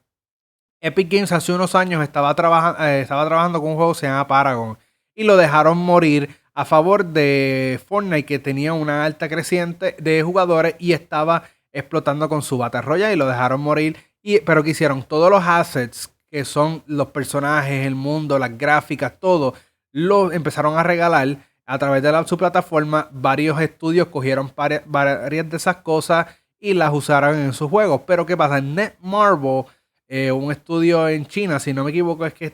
Epic 0.81 1.11
Games 1.11 1.33
hace 1.33 1.53
unos 1.53 1.75
años 1.75 2.03
estaba, 2.03 2.35
trabajando 2.35 2.83
eh, 2.85 3.03
estaba 3.03 3.27
trabajando 3.27 3.61
con 3.61 3.71
un 3.71 3.77
juego 3.77 3.93
que 3.93 4.01
se 4.01 4.07
llama 4.07 4.27
Paragon 4.27 4.79
y 5.15 5.25
lo 5.25 5.37
dejaron 5.37 5.77
morir 5.79 6.31
a 6.55 6.65
favor 6.65 7.05
de 7.05 7.81
Fortnite 7.87 8.25
que 8.25 8.39
tenía 8.39 8.73
una 8.73 9.05
alta 9.05 9.29
creciente 9.29 9.95
de 9.99 10.23
jugadores 10.23 10.77
y 10.79 10.93
estaba 10.93 11.45
explotando 11.73 12.29
con 12.29 12.43
su 12.43 12.59
Battle 12.59 12.83
Royale 12.83 13.13
y 13.13 13.17
lo 13.17 13.27
dejaron 13.27 13.61
morir 13.61 13.97
y, 14.23 14.41
pero 14.41 14.63
que 14.63 14.71
hicieron 14.71 15.03
todos 15.03 15.31
los 15.31 15.45
assets 15.45 16.11
que 16.31 16.45
son 16.45 16.83
los 16.87 17.09
personajes, 17.09 17.87
el 17.87 17.95
mundo, 17.95 18.39
las 18.39 18.57
gráficas, 18.57 19.19
todo, 19.19 19.55
lo 19.93 20.33
empezaron 20.33 20.79
a 20.79 20.83
regalar 20.83 21.39
a 21.67 21.79
través 21.79 22.03
de 22.03 22.13
la, 22.13 22.27
su 22.27 22.39
plataforma. 22.39 23.09
Varios 23.11 23.61
estudios 23.61 24.09
cogieron 24.09 24.53
varias 24.55 25.51
de 25.51 25.57
esas 25.57 25.77
cosas 25.77 26.27
y 26.59 26.75
las 26.75 26.93
usaron 26.93 27.37
en 27.37 27.53
sus 27.53 27.69
juegos. 27.69 28.03
Pero 28.07 28.27
¿qué 28.27 28.37
pasa? 28.37 28.61
Netmarble, 28.61 29.65
eh, 30.11 30.31
un 30.31 30.52
estudio 30.52 31.09
en 31.09 31.25
China, 31.25 31.59
si 31.59 31.73
no 31.73 31.85
me 31.85 31.90
equivoco, 31.90 32.26
es 32.26 32.35
que 32.35 32.52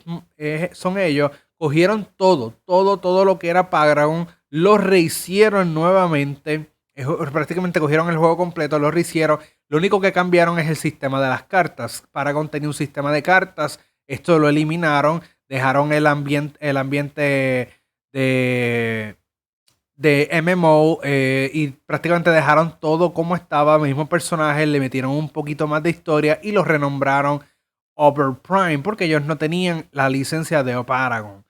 son 0.72 0.98
ellos, 0.98 1.32
cogieron 1.56 2.06
todo, 2.16 2.54
todo, 2.64 2.98
todo 2.98 3.24
lo 3.24 3.38
que 3.38 3.48
era 3.48 3.70
Paragon, 3.70 4.28
lo 4.50 4.78
rehicieron 4.78 5.74
nuevamente. 5.74 6.70
prácticamente 7.32 7.80
cogieron 7.80 8.08
el 8.10 8.16
juego 8.16 8.36
completo, 8.36 8.78
lo 8.78 8.90
rehicieron 8.90 9.40
lo 9.68 9.78
único 9.78 10.00
que 10.00 10.12
cambiaron 10.12 10.58
es 10.58 10.68
el 10.68 10.76
sistema 10.76 11.20
de 11.20 11.28
las 11.28 11.44
cartas. 11.44 12.04
Paragon 12.12 12.48
tenía 12.48 12.68
un 12.68 12.74
sistema 12.74 13.12
de 13.12 13.22
cartas. 13.22 13.80
Esto 14.06 14.38
lo 14.38 14.48
eliminaron. 14.48 15.22
Dejaron 15.48 15.92
el 15.92 16.06
ambiente, 16.06 16.56
el 16.60 16.76
ambiente 16.76 17.70
de, 18.12 19.16
de 19.96 20.28
MMO 20.42 21.00
eh, 21.02 21.50
y 21.52 21.68
prácticamente 21.68 22.30
dejaron 22.30 22.78
todo 22.78 23.12
como 23.12 23.34
estaba. 23.34 23.78
Mismo 23.78 24.08
personaje, 24.08 24.66
le 24.66 24.80
metieron 24.80 25.12
un 25.12 25.28
poquito 25.28 25.66
más 25.66 25.82
de 25.82 25.90
historia 25.90 26.38
y 26.42 26.52
lo 26.52 26.64
renombraron 26.64 27.42
Over 27.94 28.34
Prime 28.42 28.80
porque 28.80 29.06
ellos 29.06 29.24
no 29.24 29.38
tenían 29.38 29.86
la 29.92 30.08
licencia 30.08 30.62
de 30.62 30.82
Paragon. 30.84 31.44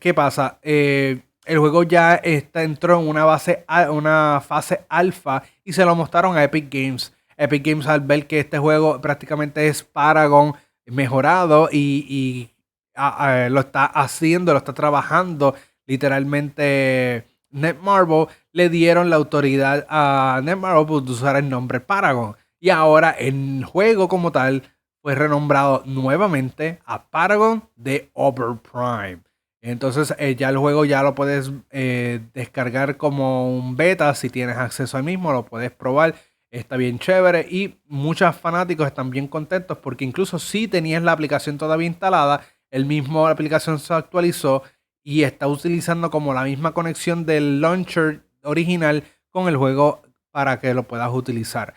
¿Qué, 0.00 0.14
pasa? 0.14 0.58
Eh, 0.62 1.22
el 1.44 1.58
juego 1.58 1.82
ya 1.82 2.20
entró 2.22 3.00
en 3.00 3.08
una, 3.08 3.24
base, 3.24 3.64
una 3.90 4.42
fase 4.46 4.84
alfa 4.88 5.42
y 5.64 5.72
se 5.72 5.84
lo 5.84 5.96
mostraron 5.96 6.36
a 6.36 6.44
Epic 6.44 6.72
Games. 6.72 7.14
Epic 7.36 7.66
Games 7.66 7.86
al 7.86 8.02
ver 8.02 8.26
que 8.26 8.40
este 8.40 8.58
juego 8.58 9.00
prácticamente 9.00 9.66
es 9.66 9.82
Paragon 9.82 10.54
mejorado 10.86 11.68
y, 11.72 12.50
lo 12.94 13.60
está 13.60 13.86
haciendo, 13.86 14.52
lo 14.52 14.58
está 14.58 14.74
trabajando 14.74 15.54
literalmente 15.86 17.24
Netmarble, 17.52 18.26
le 18.52 18.68
dieron 18.68 19.10
la 19.10 19.16
autoridad 19.16 19.86
a 19.88 20.40
Netmarble 20.42 20.86
por 20.86 21.02
usar 21.02 21.36
el 21.36 21.48
nombre 21.48 21.80
Paragon. 21.80 22.36
Y 22.60 22.70
ahora 22.70 23.10
el 23.10 23.64
juego 23.64 24.08
como 24.08 24.32
tal 24.32 24.62
fue 25.00 25.14
renombrado 25.14 25.82
nuevamente 25.84 26.80
a 26.84 27.08
Paragon 27.10 27.64
de 27.76 28.10
Overprime. 28.14 29.22
Entonces 29.60 30.14
eh, 30.18 30.34
ya 30.34 30.48
el 30.48 30.58
juego 30.58 30.84
ya 30.84 31.02
lo 31.02 31.14
puedes 31.14 31.52
eh, 31.70 32.20
descargar 32.34 32.96
como 32.96 33.56
un 33.56 33.76
beta 33.76 34.14
si 34.14 34.28
tienes 34.28 34.56
acceso 34.56 34.96
al 34.96 35.04
mismo, 35.04 35.32
lo 35.32 35.44
puedes 35.44 35.70
probar 35.70 36.14
está 36.52 36.76
bien 36.76 36.98
chévere 36.98 37.46
y 37.50 37.78
muchos 37.86 38.36
fanáticos 38.36 38.86
están 38.86 39.10
bien 39.10 39.26
contentos 39.26 39.78
porque 39.78 40.04
incluso 40.04 40.38
si 40.38 40.68
tenías 40.68 41.02
la 41.02 41.12
aplicación 41.12 41.56
todavía 41.58 41.86
instalada, 41.86 42.42
el 42.70 42.84
mismo 42.84 43.26
aplicación 43.26 43.78
se 43.78 43.92
actualizó 43.94 44.62
y 45.02 45.24
está 45.24 45.48
utilizando 45.48 46.10
como 46.10 46.34
la 46.34 46.44
misma 46.44 46.72
conexión 46.72 47.26
del 47.26 47.60
launcher 47.60 48.22
original 48.42 49.04
con 49.30 49.48
el 49.48 49.56
juego 49.56 50.02
para 50.30 50.58
que 50.58 50.74
lo 50.74 50.84
puedas 50.84 51.12
utilizar. 51.12 51.74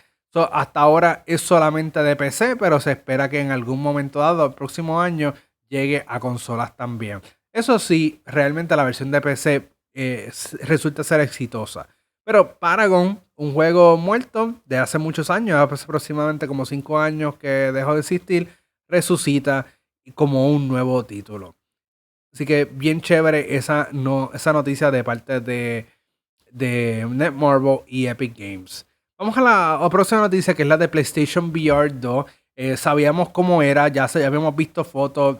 hasta 0.51 0.82
ahora 0.82 1.24
es 1.27 1.41
solamente 1.41 2.03
de 2.03 2.15
PC, 2.15 2.58
pero 2.58 2.79
se 2.82 2.91
espera 2.91 3.29
que 3.29 3.39
en 3.39 3.51
algún 3.51 3.82
momento 3.82 4.20
dado, 4.20 4.51
próximo 4.53 5.01
año, 5.01 5.34
llegue 5.70 6.03
a 6.08 6.20
consolas 6.20 6.75
también. 6.75 7.22
Eso 7.53 7.79
sí, 7.79 8.22
realmente 8.25 8.75
la 8.75 8.84
versión 8.84 9.12
de 9.12 9.22
PC 9.22 9.70
eh, 9.94 10.29
resulta 10.63 11.05
ser 11.05 11.22
exitosa. 11.22 11.88
Pero 12.25 12.60
Paragon, 12.60 13.22
un 13.36 13.53
juego 13.53 13.96
muerto 13.98 14.55
de 14.65 14.77
hace 14.77 14.98
muchos 14.98 15.29
años, 15.29 15.58
aproximadamente 15.58 16.48
como 16.48 16.65
5 16.65 17.00
años 17.00 17.38
que 17.38 17.72
dejó 17.72 17.94
de 17.94 18.00
existir, 18.01 18.50
resucita 18.89 19.67
como 20.15 20.51
un 20.51 20.67
nuevo 20.67 21.05
título. 21.05 21.55
Así 22.36 22.46
que 22.46 22.65
bien 22.65 23.00
chévere 23.00 23.56
esa, 23.56 23.88
no, 23.94 24.30
esa 24.34 24.51
noticia 24.51 24.92
de 24.92 25.06
parte 25.06 25.39
de, 25.39 25.86
de 26.51 27.08
Netmarble 27.10 27.84
y 27.88 28.08
Epic 28.08 28.38
Games. 28.38 28.86
Vamos 29.18 29.38
a 29.38 29.42
la 29.42 29.88
próxima 29.89 30.20
noticia 30.20 30.54
que 30.54 30.63
es 30.63 30.68
la 30.68 30.75
de 30.75 30.89
PlayStation 30.89 31.50
VR 31.51 31.89
2. 31.98 32.25
Eh, 32.58 32.75
sabíamos 32.75 33.30
cómo 33.30 33.62
era, 33.62 33.88
ya, 33.88 34.10
se, 34.10 34.25
habíamos 34.25 34.54
visto 34.54 34.84
fotos, 34.84 35.38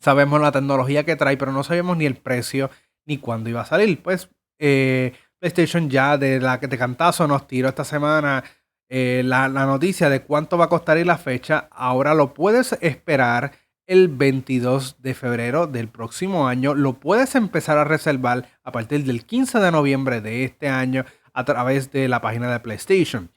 sabemos 0.00 0.40
la 0.40 0.52
tecnología 0.52 1.04
que 1.04 1.16
trae, 1.16 1.36
pero 1.36 1.52
no 1.52 1.62
sabíamos 1.62 1.98
ni 1.98 2.06
el 2.06 2.16
precio 2.16 2.70
ni 3.04 3.18
cuándo 3.18 3.50
iba 3.50 3.60
a 3.60 3.66
salir. 3.66 4.02
Pues 4.02 4.30
eh, 4.58 5.12
PlayStation 5.38 5.90
ya 5.90 6.16
de 6.16 6.40
la 6.40 6.58
que 6.60 6.68
te 6.68 6.78
cantazo 6.78 7.26
nos 7.26 7.46
tiró 7.46 7.68
esta 7.68 7.84
semana 7.84 8.42
eh, 8.88 9.20
la, 9.22 9.50
la, 9.50 9.66
noticia 9.66 10.08
de 10.08 10.22
cuánto 10.22 10.56
va 10.56 10.64
a 10.64 10.70
costar 10.70 10.96
y 10.96 11.04
la 11.04 11.18
fecha. 11.18 11.68
Ahora 11.70 12.14
lo 12.14 12.32
puedes 12.32 12.72
esperar 12.80 13.52
el 13.86 14.08
22 14.08 14.96
de 15.00 15.14
febrero 15.14 15.66
del 15.66 15.88
próximo 15.88 16.48
año. 16.48 16.74
Lo 16.74 16.94
puedes 16.94 17.34
empezar 17.34 17.78
a 17.78 17.84
reservar 17.84 18.48
a 18.62 18.72
partir 18.72 19.04
del 19.04 19.24
15 19.24 19.58
de 19.58 19.70
noviembre 19.70 20.20
de 20.20 20.44
este 20.44 20.68
año 20.68 21.04
a 21.32 21.44
través 21.44 21.92
de 21.92 22.08
la 22.08 22.20
página 22.20 22.50
de 22.50 22.60
PlayStation. 22.60 23.30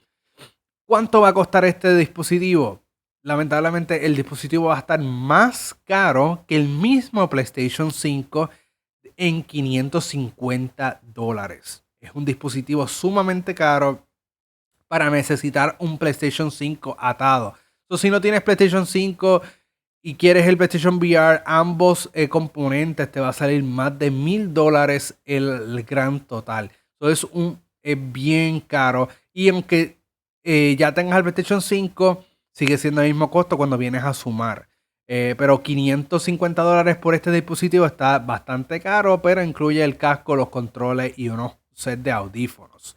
¿Cuánto 0.86 1.22
va 1.22 1.30
a 1.30 1.34
costar 1.34 1.66
este 1.66 1.96
dispositivo? 1.96 2.82
Lamentablemente 3.22 4.06
el 4.06 4.16
dispositivo 4.16 4.66
va 4.66 4.78
a 4.78 4.80
estar 4.80 5.00
más 5.00 5.76
caro 5.86 6.44
que 6.48 6.56
el 6.56 6.68
mismo 6.68 7.30
PlayStation 7.30 7.92
5 7.92 8.50
en 9.18 9.44
550 9.44 11.02
dólares. 11.04 11.84
Es 12.00 12.12
un 12.14 12.26
dispositivo 12.26 12.88
sumamente 12.88 13.54
caro 13.54 14.08
para 14.88 15.10
necesitar 15.10 15.76
un 15.80 15.98
PlayStation 15.98 16.50
5 16.50 16.96
atado. 16.98 17.54
Entonces, 17.84 18.02
si 18.02 18.10
no 18.10 18.22
tienes 18.22 18.42
PlayStation 18.42 18.86
5 18.86 19.42
y 20.02 20.16
quieres 20.16 20.48
el 20.48 20.58
PlayStation 20.58 20.96
VR, 20.96 21.42
ambos 21.46 22.10
eh, 22.14 22.30
componentes 22.30 23.12
te 23.12 23.20
va 23.20 23.30
a 23.30 23.34
salir 23.34 23.64
más 23.64 23.98
de 24.00 24.12
mil 24.12 24.54
dólares 24.54 25.20
el, 25.26 25.84
gran 25.84 26.22
total. 26.22 26.72
Entonces 26.94 27.26
es 27.26 27.30
un, 27.34 27.60
bien 28.12 28.62
caro. 28.62 29.10
Y 29.34 29.50
aunque 29.50 29.98
eh, 30.44 30.76
ya 30.78 30.94
tengas 30.94 31.18
el 31.18 31.24
PlayStation 31.24 31.62
5, 31.62 32.24
sigue 32.52 32.78
siendo 32.78 33.02
el 33.02 33.10
mismo 33.10 33.30
costo 33.30 33.58
cuando 33.58 33.78
vienes 33.78 34.04
a 34.04 34.14
sumar. 34.14 34.68
Eh, 35.08 35.36
pero 35.38 35.62
550 35.62 36.62
dólares 36.62 36.96
por 36.98 37.16
este 37.16 37.32
dispositivo 37.32 37.86
está 37.86 38.20
bastante 38.20 38.80
caro, 38.80 39.22
pero 39.22 39.44
incluye 39.44 39.84
el 39.84 39.98
casco, 39.98 40.36
los 40.36 40.50
controles 40.50 41.18
y 41.18 41.30
unos 41.30 41.58
set 41.74 42.00
de 42.00 42.12
audífonos. 42.12 42.96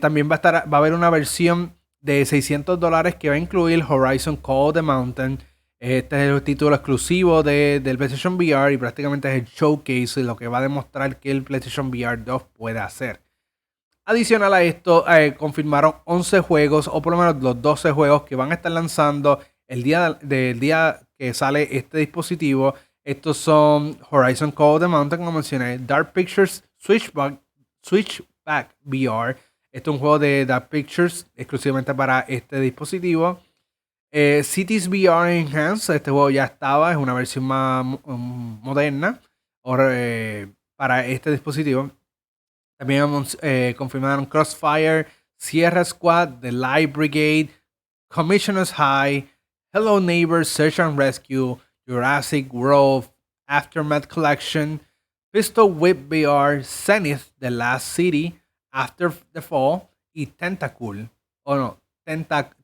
también 0.00 0.28
va 0.28 0.34
a, 0.34 0.36
estar, 0.36 0.72
va 0.72 0.78
a 0.78 0.80
haber 0.80 0.94
una 0.94 1.10
versión 1.10 1.74
de 2.00 2.24
600 2.24 2.80
dólares 2.80 3.16
que 3.16 3.28
va 3.28 3.34
a 3.34 3.38
incluir 3.38 3.84
Horizon 3.86 4.36
Call 4.36 4.68
of 4.68 4.74
the 4.74 4.82
Mountain, 4.82 5.38
este 5.80 6.16
es 6.16 6.32
el 6.32 6.42
título 6.42 6.74
exclusivo 6.74 7.42
de, 7.42 7.80
del 7.80 7.98
PlayStation 7.98 8.34
VR 8.34 8.72
y 8.72 8.76
prácticamente 8.76 9.28
es 9.28 9.42
el 9.42 9.46
showcase, 9.46 10.22
lo 10.24 10.36
que 10.36 10.48
va 10.48 10.58
a 10.58 10.62
demostrar 10.62 11.20
que 11.20 11.30
el 11.30 11.44
PlayStation 11.44 11.88
VR 11.88 12.16
2 12.24 12.42
puede 12.52 12.80
hacer. 12.80 13.20
Adicional 14.04 14.54
a 14.54 14.62
esto, 14.62 15.04
eh, 15.08 15.34
confirmaron 15.36 15.96
11 16.04 16.40
juegos, 16.40 16.88
o 16.88 17.00
por 17.02 17.12
lo 17.12 17.18
menos 17.18 17.42
los 17.42 17.60
12 17.60 17.92
juegos 17.92 18.22
que 18.22 18.36
van 18.36 18.50
a 18.50 18.54
estar 18.54 18.72
lanzando 18.72 19.38
el 19.68 19.82
día 19.82 20.14
del 20.14 20.58
día 20.58 21.00
que 21.16 21.34
sale 21.34 21.68
este 21.76 21.98
dispositivo. 21.98 22.74
Estos 23.04 23.36
son 23.36 23.98
Horizon 24.10 24.50
Call 24.50 24.76
of 24.76 24.80
the 24.80 24.88
Mountain, 24.88 25.20
como 25.20 25.32
mencioné, 25.32 25.78
Dark 25.78 26.12
Pictures 26.12 26.64
Switchback, 26.78 27.38
Switchback 27.82 28.74
VR. 28.84 29.36
Este 29.70 29.90
es 29.90 29.94
un 29.94 29.98
juego 29.98 30.18
de 30.18 30.46
Dark 30.46 30.70
Pictures 30.70 31.26
exclusivamente 31.36 31.94
para 31.94 32.20
este 32.20 32.58
dispositivo. 32.60 33.40
Eh, 34.10 34.42
Cities 34.42 34.88
VR 34.88 35.38
Enhanced, 35.38 35.94
este 35.94 36.10
juego 36.10 36.30
ya 36.30 36.44
estaba, 36.44 36.90
es 36.90 36.96
una 36.96 37.12
versión 37.12 37.44
más 37.44 37.84
um, 38.04 38.58
moderna 38.62 39.20
eh, 39.90 40.50
para 40.76 41.06
este 41.06 41.30
dispositivo. 41.30 41.90
También 42.78 43.04
eh, 43.42 43.74
confirmaron 43.76 44.24
Crossfire, 44.24 45.06
Sierra 45.36 45.84
Squad, 45.84 46.40
The 46.40 46.52
Light 46.52 46.92
Brigade, 46.92 47.50
Commissioner's 48.08 48.72
High, 48.72 49.28
Hello 49.74 50.00
Neighbors, 50.00 50.48
Search 50.48 50.80
and 50.80 50.98
Rescue, 50.98 51.58
Jurassic 51.86 52.50
World, 52.52 53.10
Aftermath 53.46 54.08
Collection, 54.08 54.80
Pistol 55.32 55.70
Whip 55.70 56.08
VR, 56.08 56.62
Zenith, 56.64 57.30
The 57.40 57.50
Last 57.50 57.88
City, 57.88 58.40
After 58.72 59.12
the 59.34 59.42
Fall 59.42 59.90
y 60.14 60.26
Tentacle. 60.38 61.10
O 61.44 61.56
no, 61.56 61.78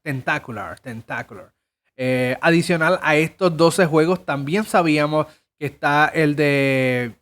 Tentacular. 0.02 0.80
Tentacular. 0.80 1.52
Eh, 1.96 2.37
adicional 2.40 2.98
a 3.02 3.16
estos 3.16 3.57
12 3.57 3.87
juegos, 3.87 4.24
también 4.24 4.64
sabíamos 4.64 5.26
que 5.59 5.66
está 5.66 6.09
el 6.09 6.35
de 6.35 7.14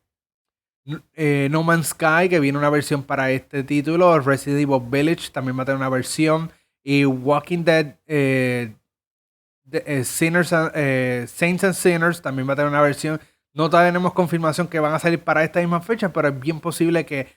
eh, 1.14 1.48
No 1.50 1.62
Man's 1.62 1.88
Sky, 1.88 2.28
que 2.30 2.40
viene 2.40 2.58
una 2.58 2.70
versión 2.70 3.02
para 3.02 3.30
este 3.32 3.64
título. 3.64 4.18
Resident 4.20 4.62
Evil 4.62 4.82
Village 4.88 5.30
también 5.30 5.58
va 5.58 5.62
a 5.62 5.66
tener 5.66 5.78
una 5.78 5.88
versión. 5.88 6.50
Y 6.84 7.04
Walking 7.04 7.64
Dead 7.64 7.96
eh, 8.06 8.72
Sinners 10.04 10.48
Saints 10.48 11.64
and 11.64 11.74
Sinners 11.74 12.22
también 12.22 12.48
va 12.48 12.52
a 12.52 12.56
tener 12.56 12.70
una 12.70 12.82
versión. 12.82 13.20
No 13.52 13.68
tenemos 13.68 14.12
confirmación 14.14 14.68
que 14.68 14.80
van 14.80 14.94
a 14.94 14.98
salir 14.98 15.22
para 15.22 15.44
esta 15.44 15.60
misma 15.60 15.80
fecha, 15.80 16.12
pero 16.12 16.28
es 16.28 16.40
bien 16.40 16.60
posible 16.60 17.04
que 17.04 17.28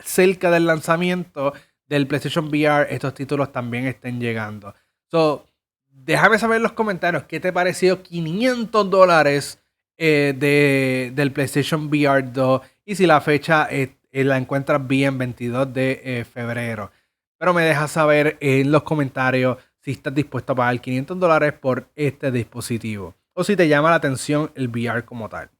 cerca 0.00 0.50
del 0.50 0.66
lanzamiento 0.66 1.52
del 1.88 2.06
PlayStation 2.06 2.48
VR 2.48 2.86
estos 2.90 3.14
títulos 3.14 3.52
también 3.52 3.86
estén 3.86 4.20
llegando. 4.20 4.74
So, 5.10 5.46
déjame 5.88 6.38
saber 6.38 6.56
en 6.56 6.62
los 6.62 6.72
comentarios 6.72 7.24
qué 7.24 7.40
te 7.40 7.52
pareció 7.52 8.02
500 8.02 8.90
dólares 8.90 9.60
eh, 9.98 10.34
de, 10.36 11.12
del 11.14 11.32
PlayStation 11.32 11.86
VR 11.86 12.22
2 12.22 12.60
y 12.84 12.94
si 12.96 13.06
la 13.06 13.20
fecha 13.20 13.68
eh, 13.70 13.96
la 14.12 14.36
encuentras 14.36 14.86
bien 14.86 15.16
22 15.16 15.72
de 15.72 16.00
eh, 16.04 16.24
febrero. 16.24 16.90
Pero 17.38 17.54
me 17.54 17.62
dejas 17.62 17.92
saber 17.92 18.36
en 18.40 18.70
los 18.72 18.82
comentarios 18.82 19.58
si 19.80 19.92
estás 19.92 20.14
dispuesto 20.14 20.52
a 20.52 20.56
pagar 20.56 20.80
500 20.80 21.18
dólares 21.18 21.52
por 21.52 21.88
este 21.94 22.30
dispositivo 22.30 23.14
o 23.34 23.44
si 23.44 23.56
te 23.56 23.68
llama 23.68 23.90
la 23.90 23.96
atención 23.96 24.50
el 24.54 24.68
VR 24.68 25.04
como 25.04 25.28
tal. 25.28 25.50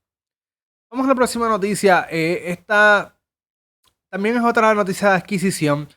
Vamos 0.90 1.06
a 1.06 1.10
la 1.10 1.14
próxima 1.14 1.48
noticia. 1.48 2.06
esta 2.10 3.14
también 4.08 4.36
es 4.36 4.42
otra 4.42 4.72
noticia 4.74 5.10
de 5.10 5.16
adquisición 5.16 5.88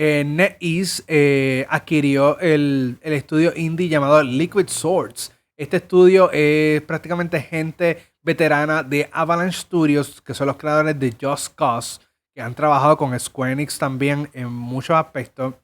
eh, 0.00 0.22
NetEase 0.24 1.02
eh, 1.08 1.66
adquirió 1.68 2.38
el, 2.38 3.00
estudio 3.02 3.52
indie 3.56 3.88
llamado 3.88 4.22
Liquid 4.22 4.68
Swords. 4.68 5.32
Este 5.56 5.78
estudio 5.78 6.30
es 6.32 6.80
prácticamente 6.82 7.40
gente 7.40 8.14
veterana 8.22 8.84
de 8.84 9.10
Avalanche 9.10 9.58
Studios, 9.58 10.22
que 10.22 10.34
son 10.34 10.46
los 10.46 10.56
creadores 10.56 10.96
de 11.00 11.16
Just 11.20 11.56
Cause, 11.56 12.00
que 12.32 12.40
han 12.40 12.54
trabajado 12.54 12.96
con 12.96 13.18
Square 13.18 13.54
Enix 13.54 13.76
también 13.76 14.30
en 14.34 14.52
muchos 14.52 14.94
aspectos. 14.94 15.54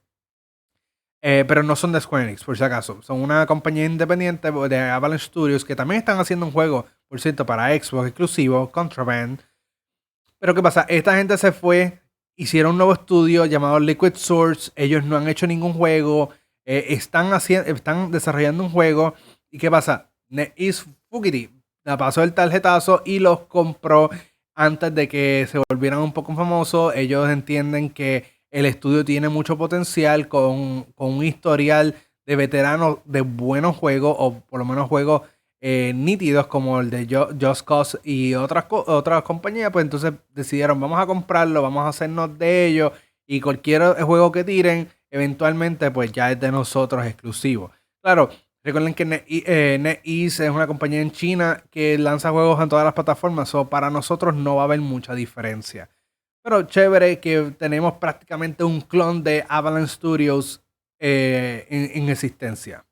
Eh, 1.23 1.45
pero 1.47 1.63
no 1.63 1.77
son 1.77 1.93
de 1.93 2.01
Square 2.01 2.25
Enix, 2.25 2.43
por 2.43 2.59
si 2.59 2.65
acaso. 2.65 3.01
Son 3.03 3.21
una 3.23 3.47
compañía 3.47 3.85
independiente 3.85 4.51
de 4.51 4.81
Avalanche 4.81 5.27
Studios 5.27 5.65
que 5.65 5.77
también 5.77 6.01
están 6.01 6.19
haciendo 6.19 6.45
un 6.45 6.51
juego, 6.51 6.87
por 7.07 7.21
cierto, 7.21 7.47
para 7.47 7.69
Xbox 7.69 8.09
exclusivo, 8.09 8.69
Contraband. 8.73 9.43
Pero 10.41 10.57
¿qué 10.57 10.63
pasa? 10.63 10.85
Esta 10.89 11.17
gente 11.17 11.39
se 11.39 11.53
fue 11.53 12.04
hicieron 12.37 12.73
un 12.73 12.79
nuevo 12.79 12.93
estudio 12.93 13.47
llamado 13.47 13.79
Liquid 13.81 14.15
Source. 14.15 14.73
Ellos 14.77 15.05
no 15.05 15.17
han 15.17 15.29
hecho 15.29 15.47
ningún 15.47 15.73
juego. 15.73 16.31
Eh, 16.65 16.87
están, 16.91 17.33
haciendo, 17.33 17.71
están 17.71 18.11
desarrollando 18.11 18.65
un 18.65 18.71
juego. 18.71 19.15
¿Y 19.51 19.59
qué 19.59 19.71
pasa? 19.71 20.11
NetEase 20.29 20.85
Fugity 21.11 21.51
la 21.85 21.99
pasó 21.99 22.23
el 22.23 22.33
tarjetazo 22.33 23.03
y 23.05 23.19
los 23.19 23.41
compró 23.41 24.11
antes 24.55 24.95
de 24.95 25.07
que 25.07 25.47
se 25.51 25.61
volvieran 25.69 26.01
un 26.01 26.13
poco 26.13 26.35
famosos. 26.35 26.95
Ellos 26.97 27.29
entienden 27.29 27.91
que 27.91 28.25
el 28.51 28.67
estudio 28.67 29.05
tiene 29.05 29.29
mucho 29.29 29.59
potencial 29.59 30.29
con, 30.29 30.85
con 30.95 31.13
un 31.13 31.25
historial 31.25 31.95
de 32.27 32.37
veteranos 32.37 32.99
de 33.05 33.21
buenos 33.21 33.77
juegos 33.77 34.17
o 34.19 34.41
por 34.41 34.59
lo 34.59 34.65
menos 34.65 34.89
juegos 34.89 35.23
eh, 35.67 35.95
nítidos 35.95 36.47
como 36.47 36.79
el 36.79 36.91
de 36.91 37.07
Just 37.41 37.67
Cause 37.67 37.99
y 38.05 38.35
otras, 38.35 38.67
otras 38.69 39.23
compañías, 39.23 39.71
pues 39.71 39.83
entonces 39.83 40.13
decidieron, 40.35 40.79
vamos 40.79 41.01
a 41.01 41.07
comprarlo, 41.07 41.63
vamos 41.63 41.87
a 41.87 41.89
hacernos 41.89 42.39
de 42.39 42.67
ellos 42.67 42.93
y 43.27 43.41
cualquier 43.41 43.99
juego 44.03 44.31
que 44.31 44.45
tiren, 44.45 44.91
eventualmente 45.11 45.91
pues 45.91 46.13
ya 46.13 46.31
es 46.31 46.39
de 46.39 46.53
nosotros 46.53 47.07
exclusivo. 47.07 47.71
Claro, 48.03 48.29
recuerden 48.63 48.93
que 48.93 49.25
eh, 49.27 49.79
NetEase 49.81 50.45
es 50.45 50.51
una 50.51 50.67
compañía 50.67 51.01
en 51.01 51.11
China 51.11 51.65
que 51.71 51.97
lanza 51.97 52.31
juegos 52.31 52.61
en 52.63 52.69
todas 52.69 52.85
las 52.85 52.93
plataformas, 52.93 53.55
o 53.55 53.71
para 53.71 53.89
nosotros 53.89 54.35
no 54.35 54.57
va 54.57 54.63
a 54.63 54.65
haber 54.67 54.83
mucha 54.83 55.15
diferencia. 55.15 55.89
Pero 56.43 56.65
chévere 56.65 57.21
que 57.21 57.55
tenemos 57.59 57.95
prácticamente 57.95 58.65
un 58.65 58.83
clon 58.83 59.25
de 59.25 59.47
Avalanche 59.49 59.95
Studios 59.95 60.63
eh, 60.99 61.67
en 61.71 62.11
existencia. 62.11 62.85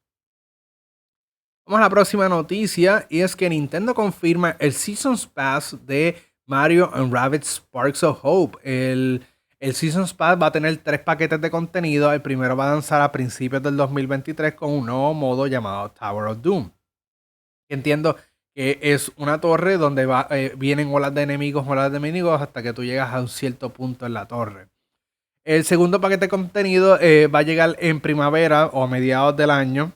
Vamos 1.64 1.78
a 1.78 1.82
la 1.82 1.90
próxima 1.90 2.28
noticia 2.28 3.06
y 3.08 3.20
es 3.20 3.36
que 3.36 3.48
Nintendo 3.48 3.94
confirma 3.94 4.56
el 4.58 4.72
Seasons 4.72 5.28
Pass 5.28 5.76
de 5.86 6.16
Mario 6.44 6.90
and 6.92 7.12
Rabbit 7.12 7.44
Sparks 7.44 8.02
of 8.02 8.18
Hope. 8.22 8.58
El, 8.64 9.24
Seasons 9.72 10.12
Pass 10.12 10.36
va 10.42 10.46
a 10.46 10.52
tener 10.52 10.76
tres 10.78 10.98
paquetes 11.00 11.40
de 11.40 11.50
contenido. 11.52 12.12
El 12.12 12.20
primero 12.20 12.56
va 12.56 12.68
a 12.68 12.74
lanzar 12.74 13.00
a 13.00 13.12
principios 13.12 13.62
del 13.62 13.76
2023 13.76 14.54
con 14.54 14.70
un 14.70 14.86
nuevo 14.86 15.14
modo 15.14 15.46
llamado 15.46 15.92
Tower 15.92 16.26
of 16.30 16.42
Doom. 16.42 16.72
Entiendo 17.68 18.16
que 18.52 18.80
es 18.82 19.12
una 19.16 19.40
torre 19.40 19.76
donde 19.76 20.04
va, 20.04 20.26
eh, 20.30 20.54
vienen 20.58 20.92
olas 20.92 21.14
de 21.14 21.22
enemigos, 21.22 21.64
olas 21.66 21.92
de 21.92 21.98
enemigos 21.98 22.42
hasta 22.42 22.64
que 22.64 22.72
tú 22.72 22.82
llegas 22.82 23.14
a 23.14 23.20
un 23.20 23.28
cierto 23.28 23.72
punto 23.72 24.04
en 24.04 24.14
la 24.14 24.26
torre. 24.26 24.66
El 25.44 25.64
segundo 25.64 26.00
paquete 26.00 26.26
de 26.26 26.28
contenido 26.28 26.98
eh, 27.00 27.28
va 27.28 27.38
a 27.38 27.42
llegar 27.42 27.76
en 27.78 28.00
primavera 28.00 28.66
o 28.66 28.82
a 28.82 28.88
mediados 28.88 29.36
del 29.36 29.50
año. 29.50 29.92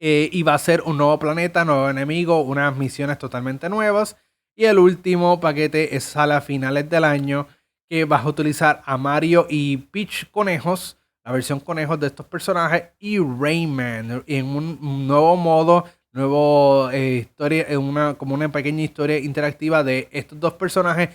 Eh, 0.00 0.28
y 0.32 0.42
va 0.42 0.54
a 0.54 0.58
ser 0.58 0.82
un 0.82 0.98
nuevo 0.98 1.18
planeta, 1.18 1.64
nuevo 1.64 1.88
enemigo, 1.88 2.40
unas 2.42 2.76
misiones 2.76 3.18
totalmente 3.18 3.68
nuevas. 3.68 4.16
Y 4.56 4.64
el 4.66 4.78
último 4.78 5.40
paquete 5.40 5.96
es 5.96 6.16
a 6.16 6.40
finales 6.40 6.88
del 6.88 7.04
año 7.04 7.46
que 7.88 8.04
vas 8.04 8.24
a 8.24 8.28
utilizar 8.28 8.82
a 8.84 8.96
Mario 8.96 9.46
y 9.48 9.76
Peach 9.76 10.30
conejos, 10.30 10.98
la 11.24 11.32
versión 11.32 11.60
conejos 11.60 11.98
de 12.00 12.08
estos 12.08 12.26
personajes, 12.26 12.84
y 12.98 13.18
Rayman 13.18 14.24
en 14.26 14.46
un 14.46 15.06
nuevo 15.06 15.36
modo, 15.36 15.84
nuevo 16.12 16.90
eh, 16.90 17.16
historia, 17.16 17.66
una, 17.78 18.14
como 18.14 18.34
una 18.34 18.50
pequeña 18.50 18.82
historia 18.82 19.18
interactiva 19.18 19.82
de 19.82 20.08
estos 20.12 20.38
dos 20.38 20.54
personajes 20.54 21.10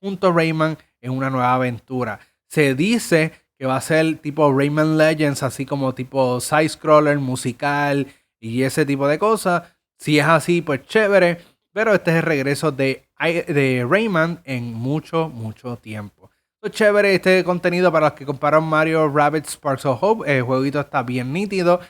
junto 0.00 0.28
a 0.28 0.32
Rayman 0.32 0.76
en 1.00 1.12
una 1.12 1.30
nueva 1.30 1.54
aventura. 1.54 2.20
Se 2.48 2.74
dice 2.74 3.32
que 3.58 3.66
va 3.66 3.76
a 3.76 3.80
ser 3.80 4.16
tipo 4.18 4.52
Rayman 4.52 4.96
Legends, 4.96 5.42
así 5.42 5.66
como 5.66 5.94
tipo 5.94 6.40
side-scroller, 6.40 7.18
musical 7.18 8.06
y 8.40 8.62
ese 8.62 8.86
tipo 8.86 9.06
de 9.06 9.18
cosas. 9.18 9.62
Si 9.98 10.18
es 10.18 10.26
así, 10.26 10.62
pues 10.62 10.86
chévere. 10.86 11.38
Pero 11.72 11.94
este 11.94 12.10
es 12.10 12.16
el 12.16 12.22
regreso 12.22 12.72
de, 12.72 13.06
de 13.20 13.86
Rayman 13.88 14.40
en 14.44 14.74
mucho, 14.74 15.28
mucho 15.28 15.76
tiempo. 15.76 16.30
Es 16.62 16.72
chévere 16.72 17.14
este 17.14 17.44
contenido 17.44 17.92
para 17.92 18.06
los 18.06 18.14
que 18.14 18.26
comparan 18.26 18.64
Mario 18.64 19.08
Rabbit 19.08 19.46
Sparks 19.46 19.86
of 19.86 20.02
Hope. 20.02 20.36
El 20.36 20.42
jueguito 20.42 20.80
está 20.80 21.02
bien 21.02 21.32
nítido. 21.32 21.80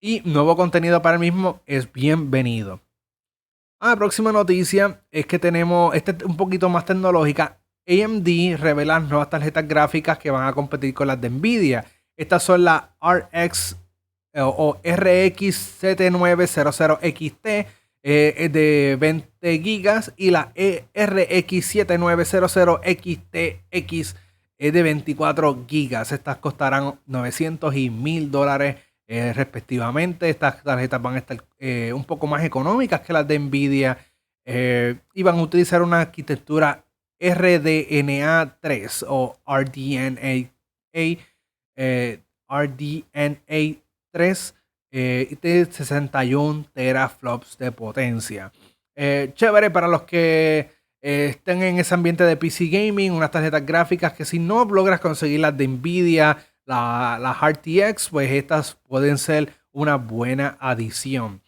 Y 0.00 0.22
nuevo 0.24 0.56
contenido 0.56 1.00
para 1.02 1.14
el 1.14 1.20
mismo 1.20 1.60
es 1.66 1.92
bienvenido. 1.92 2.80
Ah, 3.78 3.90
la 3.90 3.96
próxima 3.96 4.32
noticia 4.32 5.02
es 5.10 5.26
que 5.26 5.38
tenemos, 5.38 5.94
este 5.94 6.24
un 6.24 6.36
poquito 6.36 6.68
más 6.68 6.84
tecnológica. 6.84 7.60
AMD 7.86 8.56
revela 8.58 9.00
nuevas 9.00 9.30
tarjetas 9.30 9.66
gráficas 9.66 10.18
que 10.18 10.30
van 10.30 10.46
a 10.46 10.52
competir 10.52 10.92
con 10.92 11.06
las 11.06 11.20
de 11.20 11.30
Nvidia. 11.30 11.84
Estas 12.16 12.42
son 12.42 12.64
las 12.64 12.82
RX 13.00 13.76
eh, 14.32 14.40
o 14.42 14.78
RX 14.84 15.82
7900XT 15.82 17.66
eh, 18.02 18.48
de 18.50 18.96
20 18.98 19.58
GB 19.58 20.14
y 20.16 20.30
la 20.30 20.54
RX 20.94 21.66
7900 21.66 22.80
XTX 22.82 24.16
de 24.58 24.82
24 24.82 25.66
GB. 25.68 26.12
Estas 26.12 26.38
costarán 26.38 26.98
900 27.06 27.76
y 27.76 27.90
1000 27.90 28.30
dólares 28.30 28.76
eh, 29.06 29.34
respectivamente. 29.34 30.30
Estas 30.30 30.62
tarjetas 30.62 31.02
van 31.02 31.14
a 31.16 31.18
estar 31.18 31.44
eh, 31.58 31.92
un 31.94 32.04
poco 32.04 32.26
más 32.26 32.42
económicas 32.42 33.02
que 33.02 33.12
las 33.12 33.28
de 33.28 33.38
Nvidia 33.38 33.98
y 34.46 35.22
van 35.22 35.38
a 35.38 35.42
utilizar 35.42 35.80
una 35.80 36.00
arquitectura 36.00 36.84
RDNA 37.20 38.56
3 38.60 39.04
o 39.06 39.36
RDNA, 39.46 40.50
RDNA 42.48 43.76
3 44.10 44.54
eh, 44.92 45.36
de 45.40 45.66
61 45.66 46.66
teraflops 46.72 47.56
de 47.58 47.70
potencia. 47.70 48.52
Eh, 48.96 49.30
chévere 49.34 49.70
para 49.70 49.86
los 49.86 50.02
que 50.02 50.70
eh, 51.00 51.26
estén 51.30 51.62
en 51.62 51.78
ese 51.78 51.94
ambiente 51.94 52.24
de 52.24 52.36
PC 52.36 52.66
gaming, 52.66 53.12
unas 53.12 53.30
tarjetas 53.30 53.64
gráficas 53.64 54.12
que 54.12 54.24
si 54.24 54.38
no 54.38 54.64
logras 54.64 55.00
conseguir 55.00 55.40
las 55.40 55.56
de 55.56 55.68
Nvidia, 55.68 56.38
la, 56.66 57.18
la 57.20 57.32
RTX, 57.32 58.08
pues 58.10 58.30
estas 58.32 58.74
pueden 58.88 59.16
ser 59.16 59.52
una 59.72 59.96
buena 59.96 60.56
adición. 60.60 61.40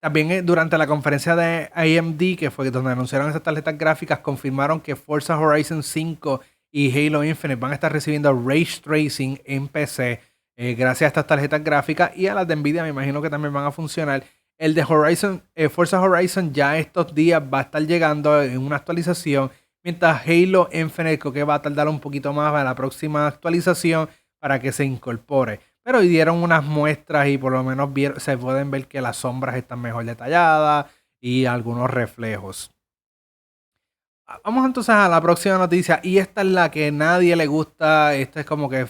también 0.00 0.44
durante 0.44 0.78
la 0.78 0.86
conferencia 0.86 1.34
de 1.34 1.70
AMD, 1.74 2.38
que 2.38 2.50
fue 2.50 2.70
donde 2.70 2.92
anunciaron 2.92 3.30
esas 3.30 3.42
tarjetas 3.42 3.76
gráficas, 3.78 4.18
confirmaron 4.20 4.80
que 4.80 4.94
Forza 4.94 5.38
Horizon 5.38 5.82
5 5.82 6.40
y 6.70 6.90
Halo 6.92 7.24
Infinite 7.24 7.58
van 7.60 7.72
a 7.72 7.74
estar 7.74 7.92
recibiendo 7.92 8.32
ray 8.32 8.66
tracing 8.82 9.40
en 9.44 9.68
PC 9.68 10.20
eh, 10.60 10.74
gracias 10.74 11.06
a 11.06 11.06
estas 11.06 11.26
tarjetas 11.28 11.62
gráficas 11.62 12.10
y 12.16 12.26
a 12.26 12.34
las 12.34 12.48
de 12.48 12.56
Nvidia 12.56 12.82
me 12.82 12.88
imagino 12.88 13.22
que 13.22 13.30
también 13.30 13.54
van 13.54 13.66
a 13.66 13.70
funcionar. 13.70 14.24
El 14.58 14.74
de 14.74 14.82
Horizon, 14.82 15.40
eh, 15.54 15.68
Forza 15.68 16.00
Horizon 16.00 16.52
ya 16.52 16.76
estos 16.78 17.14
días 17.14 17.40
va 17.40 17.60
a 17.60 17.62
estar 17.62 17.80
llegando 17.80 18.42
en 18.42 18.58
una 18.58 18.74
actualización, 18.74 19.52
mientras 19.84 20.26
Halo 20.26 20.68
Infinite 20.72 21.30
que 21.32 21.44
va 21.44 21.54
a 21.54 21.62
tardar 21.62 21.86
un 21.88 22.00
poquito 22.00 22.32
más 22.32 22.50
para 22.50 22.64
la 22.64 22.74
próxima 22.74 23.28
actualización 23.28 24.08
para 24.40 24.58
que 24.58 24.72
se 24.72 24.84
incorpore. 24.84 25.60
Pero 25.84 25.98
hoy 25.98 26.08
dieron 26.08 26.42
unas 26.42 26.64
muestras 26.64 27.28
y 27.28 27.38
por 27.38 27.52
lo 27.52 27.62
menos 27.62 27.90
se 28.20 28.36
pueden 28.36 28.72
ver 28.72 28.88
que 28.88 29.00
las 29.00 29.16
sombras 29.16 29.54
están 29.54 29.80
mejor 29.80 30.06
detalladas 30.06 30.86
y 31.20 31.44
algunos 31.44 31.88
reflejos. 31.88 32.72
Vamos 34.42 34.66
entonces 34.66 34.92
a 34.92 35.08
la 35.08 35.20
próxima 35.20 35.56
noticia 35.56 36.00
y 36.02 36.18
esta 36.18 36.40
es 36.40 36.48
la 36.48 36.68
que 36.72 36.90
nadie 36.90 37.36
le 37.36 37.46
gusta. 37.46 38.16
Esta 38.16 38.40
es 38.40 38.46
como 38.46 38.68
que 38.68 38.88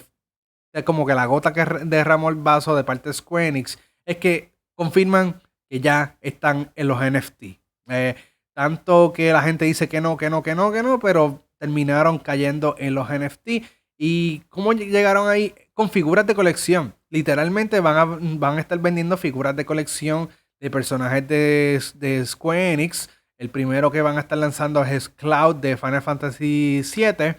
como 0.84 1.06
que 1.06 1.14
la 1.14 1.26
gota 1.26 1.52
que 1.52 1.64
derramó 1.84 2.28
el 2.28 2.36
vaso 2.36 2.76
de 2.76 2.84
parte 2.84 3.08
de 3.08 3.14
Square 3.14 3.48
Enix, 3.48 3.78
es 4.04 4.16
que 4.18 4.52
confirman 4.74 5.40
que 5.68 5.80
ya 5.80 6.16
están 6.20 6.72
en 6.76 6.88
los 6.88 7.00
NFT. 7.00 7.42
Eh, 7.90 8.14
tanto 8.54 9.12
que 9.12 9.32
la 9.32 9.42
gente 9.42 9.64
dice 9.64 9.88
que 9.88 10.00
no, 10.00 10.16
que 10.16 10.30
no, 10.30 10.42
que 10.42 10.54
no, 10.54 10.72
que 10.72 10.82
no, 10.82 10.98
pero 10.98 11.44
terminaron 11.58 12.18
cayendo 12.18 12.74
en 12.78 12.94
los 12.94 13.08
NFT. 13.08 13.64
¿Y 13.98 14.40
cómo 14.48 14.72
llegaron 14.72 15.28
ahí? 15.28 15.54
Con 15.74 15.90
figuras 15.90 16.26
de 16.26 16.34
colección. 16.34 16.94
Literalmente 17.10 17.80
van 17.80 17.96
a, 17.96 18.04
van 18.04 18.58
a 18.58 18.60
estar 18.60 18.78
vendiendo 18.78 19.16
figuras 19.16 19.56
de 19.56 19.66
colección 19.66 20.28
de 20.60 20.70
personajes 20.70 21.26
de, 21.26 21.82
de 21.94 22.24
Square 22.24 22.72
Enix. 22.72 23.08
El 23.38 23.50
primero 23.50 23.90
que 23.90 24.02
van 24.02 24.16
a 24.16 24.20
estar 24.20 24.38
lanzando 24.38 24.84
es 24.84 25.08
Cloud 25.08 25.56
de 25.56 25.76
Final 25.76 26.02
Fantasy 26.02 26.82
VII. 26.82 27.36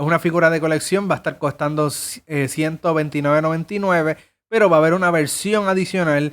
Es 0.00 0.06
una 0.06 0.18
figura 0.18 0.48
de 0.48 0.62
colección, 0.62 1.10
va 1.10 1.16
a 1.16 1.18
estar 1.18 1.36
costando 1.36 1.88
129.99, 1.88 4.12
eh, 4.12 4.16
pero 4.48 4.70
va 4.70 4.78
a 4.78 4.80
haber 4.80 4.94
una 4.94 5.10
versión 5.10 5.68
adicional 5.68 6.32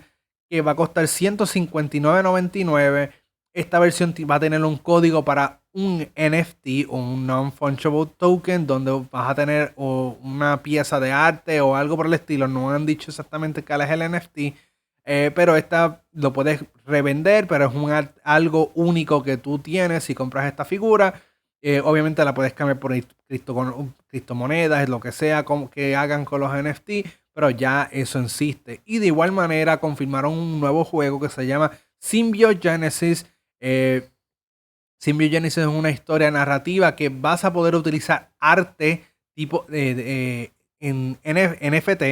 que 0.50 0.62
va 0.62 0.72
a 0.72 0.76
costar 0.76 1.04
159.99. 1.04 3.12
Esta 3.52 3.80
versión 3.80 4.16
va 4.32 4.36
a 4.36 4.40
tener 4.40 4.64
un 4.64 4.78
código 4.78 5.26
para 5.26 5.60
un 5.74 6.08
NFT, 6.16 6.88
un 6.88 7.28
non-fungible 7.28 8.06
token, 8.16 8.66
donde 8.66 9.06
vas 9.12 9.32
a 9.32 9.36
tener 9.36 9.74
una 9.76 10.64
pieza 10.64 11.02
de 11.02 11.12
arte 11.12 11.60
o 11.60 11.76
algo 11.76 11.98
por 11.98 12.06
el 12.06 12.14
estilo. 12.14 12.48
No 12.48 12.72
han 12.72 12.86
dicho 12.86 13.12
exactamente 13.12 13.66
cuál 13.66 13.82
es 13.82 13.90
el 13.90 14.10
NFT, 14.10 14.38
eh, 15.04 15.32
pero 15.36 15.58
esta 15.58 16.06
lo 16.14 16.32
puedes 16.32 16.64
revender, 16.86 17.48
pero 17.48 17.66
es 17.66 17.76
un, 17.76 17.92
algo 18.24 18.72
único 18.76 19.24
que 19.24 19.36
tú 19.36 19.60
tienes 19.60 20.06
si 20.06 20.16
compras 20.16 20.46
esta 20.46 20.64
figura. 20.64 21.22
Eh, 21.62 21.82
obviamente 21.84 22.24
la 22.24 22.34
puedes 22.34 22.54
cambiar 22.54 22.80
por 22.80 22.94
criptomonedas, 24.08 24.90
lo 24.90 25.00
que 25.00 25.12
sea 25.12 25.44
como 25.44 25.70
que 25.70 25.96
hagan 25.96 26.24
con 26.24 26.42
los 26.42 26.52
NFT, 26.54 27.08
pero 27.34 27.50
ya 27.50 27.90
eso 27.92 28.20
existe. 28.20 28.82
Y 28.86 29.00
de 29.00 29.08
igual 29.08 29.32
manera 29.32 29.80
confirmaron 29.80 30.34
un 30.34 30.60
nuevo 30.60 30.84
juego 30.84 31.20
que 31.20 31.30
se 31.30 31.46
llama 31.48 31.72
Symbiogenesis. 32.00 33.26
Eh, 33.60 34.10
Symbiogenesis 35.00 35.60
es 35.60 35.68
una 35.68 35.90
historia 35.90 36.32
narrativa 36.32 36.96
que 36.96 37.10
vas 37.10 37.44
a 37.44 37.54
poder 37.54 37.76
utilizar 37.76 38.32
arte 38.40 39.04
tipo 39.34 39.66
de, 39.68 40.52
en 40.80 41.18
NFT. 41.24 42.04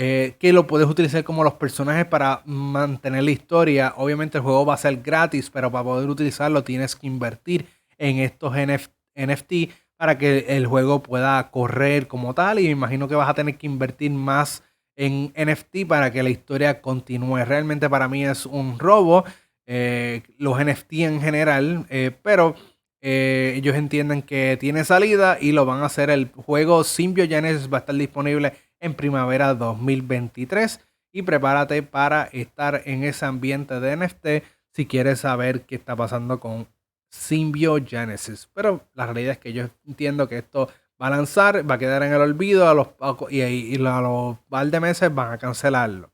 Eh, 0.00 0.36
que 0.38 0.52
lo 0.52 0.68
puedes 0.68 0.86
utilizar 0.86 1.24
como 1.24 1.42
los 1.42 1.54
personajes 1.54 2.06
para 2.06 2.42
mantener 2.44 3.24
la 3.24 3.32
historia. 3.32 3.94
Obviamente 3.96 4.38
el 4.38 4.44
juego 4.44 4.64
va 4.64 4.74
a 4.74 4.78
ser 4.78 4.98
gratis, 4.98 5.50
pero 5.50 5.72
para 5.72 5.82
poder 5.82 6.08
utilizarlo 6.08 6.62
tienes 6.62 6.94
que 6.94 7.08
invertir 7.08 7.66
en 7.98 8.18
estos 8.18 8.54
NFT 8.54 9.52
para 9.96 10.16
que 10.16 10.46
el 10.48 10.66
juego 10.66 11.02
pueda 11.02 11.50
correr 11.50 12.06
como 12.06 12.34
tal. 12.34 12.60
Y 12.60 12.64
me 12.64 12.70
imagino 12.70 13.08
que 13.08 13.14
vas 13.14 13.28
a 13.28 13.34
tener 13.34 13.58
que 13.58 13.66
invertir 13.66 14.12
más 14.12 14.62
en 14.96 15.32
NFT 15.36 15.86
para 15.86 16.10
que 16.12 16.22
la 16.22 16.30
historia 16.30 16.80
continúe. 16.80 17.44
Realmente 17.44 17.90
para 17.90 18.08
mí 18.08 18.24
es 18.24 18.46
un 18.46 18.78
robo. 18.78 19.24
Eh, 19.66 20.22
los 20.38 20.58
NFT 20.58 20.92
en 20.94 21.20
general, 21.20 21.84
eh, 21.90 22.10
pero 22.22 22.54
eh, 23.02 23.52
ellos 23.56 23.76
entienden 23.76 24.22
que 24.22 24.56
tiene 24.58 24.82
salida 24.84 25.36
y 25.40 25.52
lo 25.52 25.66
van 25.66 25.82
a 25.82 25.86
hacer. 25.86 26.10
El 26.10 26.30
juego 26.32 26.84
Symbiogenesis 26.84 27.70
va 27.70 27.78
a 27.78 27.80
estar 27.80 27.94
disponible 27.94 28.54
en 28.80 28.94
primavera 28.94 29.54
2023 29.54 30.80
y 31.12 31.22
prepárate 31.22 31.82
para 31.82 32.24
estar 32.32 32.82
en 32.86 33.04
ese 33.04 33.26
ambiente 33.26 33.78
de 33.80 33.96
NFT 33.96 34.26
si 34.72 34.86
quieres 34.86 35.20
saber 35.20 35.62
qué 35.62 35.74
está 35.74 35.96
pasando 35.96 36.40
con 36.40 36.66
Symbiogenesis. 37.10 38.48
Pero 38.54 38.86
la 38.94 39.06
realidad 39.06 39.32
es 39.32 39.38
que 39.38 39.52
yo 39.52 39.68
entiendo 39.86 40.28
que 40.28 40.38
esto 40.38 40.68
va 41.00 41.06
a 41.06 41.10
lanzar, 41.10 41.68
va 41.68 41.76
a 41.76 41.78
quedar 41.78 42.02
en 42.02 42.12
el 42.12 42.20
olvido 42.20 42.68
a 42.68 42.74
los, 42.74 42.88
y, 43.30 43.74
a 43.86 44.00
los 44.00 44.38
par 44.48 44.66
de 44.66 44.80
meses 44.80 45.14
van 45.14 45.32
a 45.32 45.38
cancelarlo. 45.38 46.12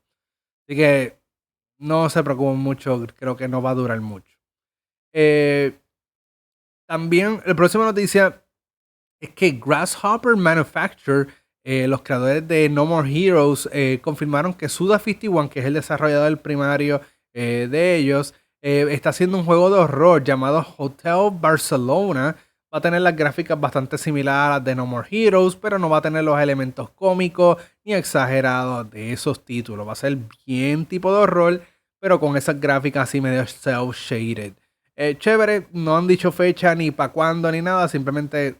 Así 0.67 0.75
que 0.75 1.19
no 1.77 2.09
se 2.09 2.23
preocupen 2.23 2.57
mucho, 2.57 3.05
creo 3.15 3.35
que 3.35 3.47
no 3.47 3.61
va 3.61 3.71
a 3.71 3.75
durar 3.75 3.99
mucho. 3.99 4.37
Eh, 5.13 5.73
también, 6.87 7.41
la 7.45 7.55
próxima 7.55 7.85
noticia 7.85 8.43
es 9.19 9.29
que 9.31 9.51
Grasshopper 9.51 10.35
Manufacture, 10.35 11.27
eh, 11.63 11.87
los 11.87 12.01
creadores 12.01 12.47
de 12.47 12.69
No 12.69 12.85
More 12.85 13.09
Heroes, 13.09 13.67
eh, 13.71 13.99
confirmaron 14.01 14.53
que 14.53 14.67
Suda51, 14.67 15.49
que 15.49 15.61
es 15.61 15.65
el 15.65 15.73
desarrollador 15.73 16.41
primario 16.41 17.01
de 17.33 17.97
ellos, 17.97 18.33
está 18.65 19.09
haciendo 19.09 19.37
un 19.37 19.45
juego 19.45 19.69
de 19.69 19.77
horror 19.79 20.23
llamado 20.23 20.65
Hotel 20.77 21.29
Barcelona. 21.39 22.35
Va 22.73 22.79
a 22.79 22.81
tener 22.81 22.99
las 23.01 23.15
gráficas 23.15 23.59
bastante 23.59 23.95
similares 23.99 24.47
a 24.47 24.49
las 24.55 24.63
de 24.63 24.73
No 24.73 24.87
More 24.87 25.07
Heroes, 25.11 25.55
pero 25.55 25.77
no 25.77 25.87
va 25.87 25.97
a 25.97 26.01
tener 26.01 26.23
los 26.23 26.39
elementos 26.39 26.89
cómicos 26.89 27.57
ni 27.83 27.93
exagerados 27.93 28.89
de 28.89 29.13
esos 29.13 29.45
títulos. 29.45 29.87
Va 29.87 29.91
a 29.91 29.95
ser 29.95 30.17
bien 30.47 30.87
tipo 30.87 31.11
de 31.11 31.19
horror, 31.19 31.61
pero 31.99 32.19
con 32.19 32.35
esas 32.37 32.59
gráficas 32.59 33.07
así 33.07 33.21
medio 33.21 33.43
self-shaded. 33.43 34.53
Eh, 34.95 35.15
chévere, 35.15 35.67
no 35.71 35.95
han 35.95 36.07
dicho 36.07 36.31
fecha 36.31 36.73
ni 36.73 36.89
para 36.89 37.11
cuándo 37.11 37.51
ni 37.51 37.61
nada, 37.61 37.87
simplemente 37.87 38.55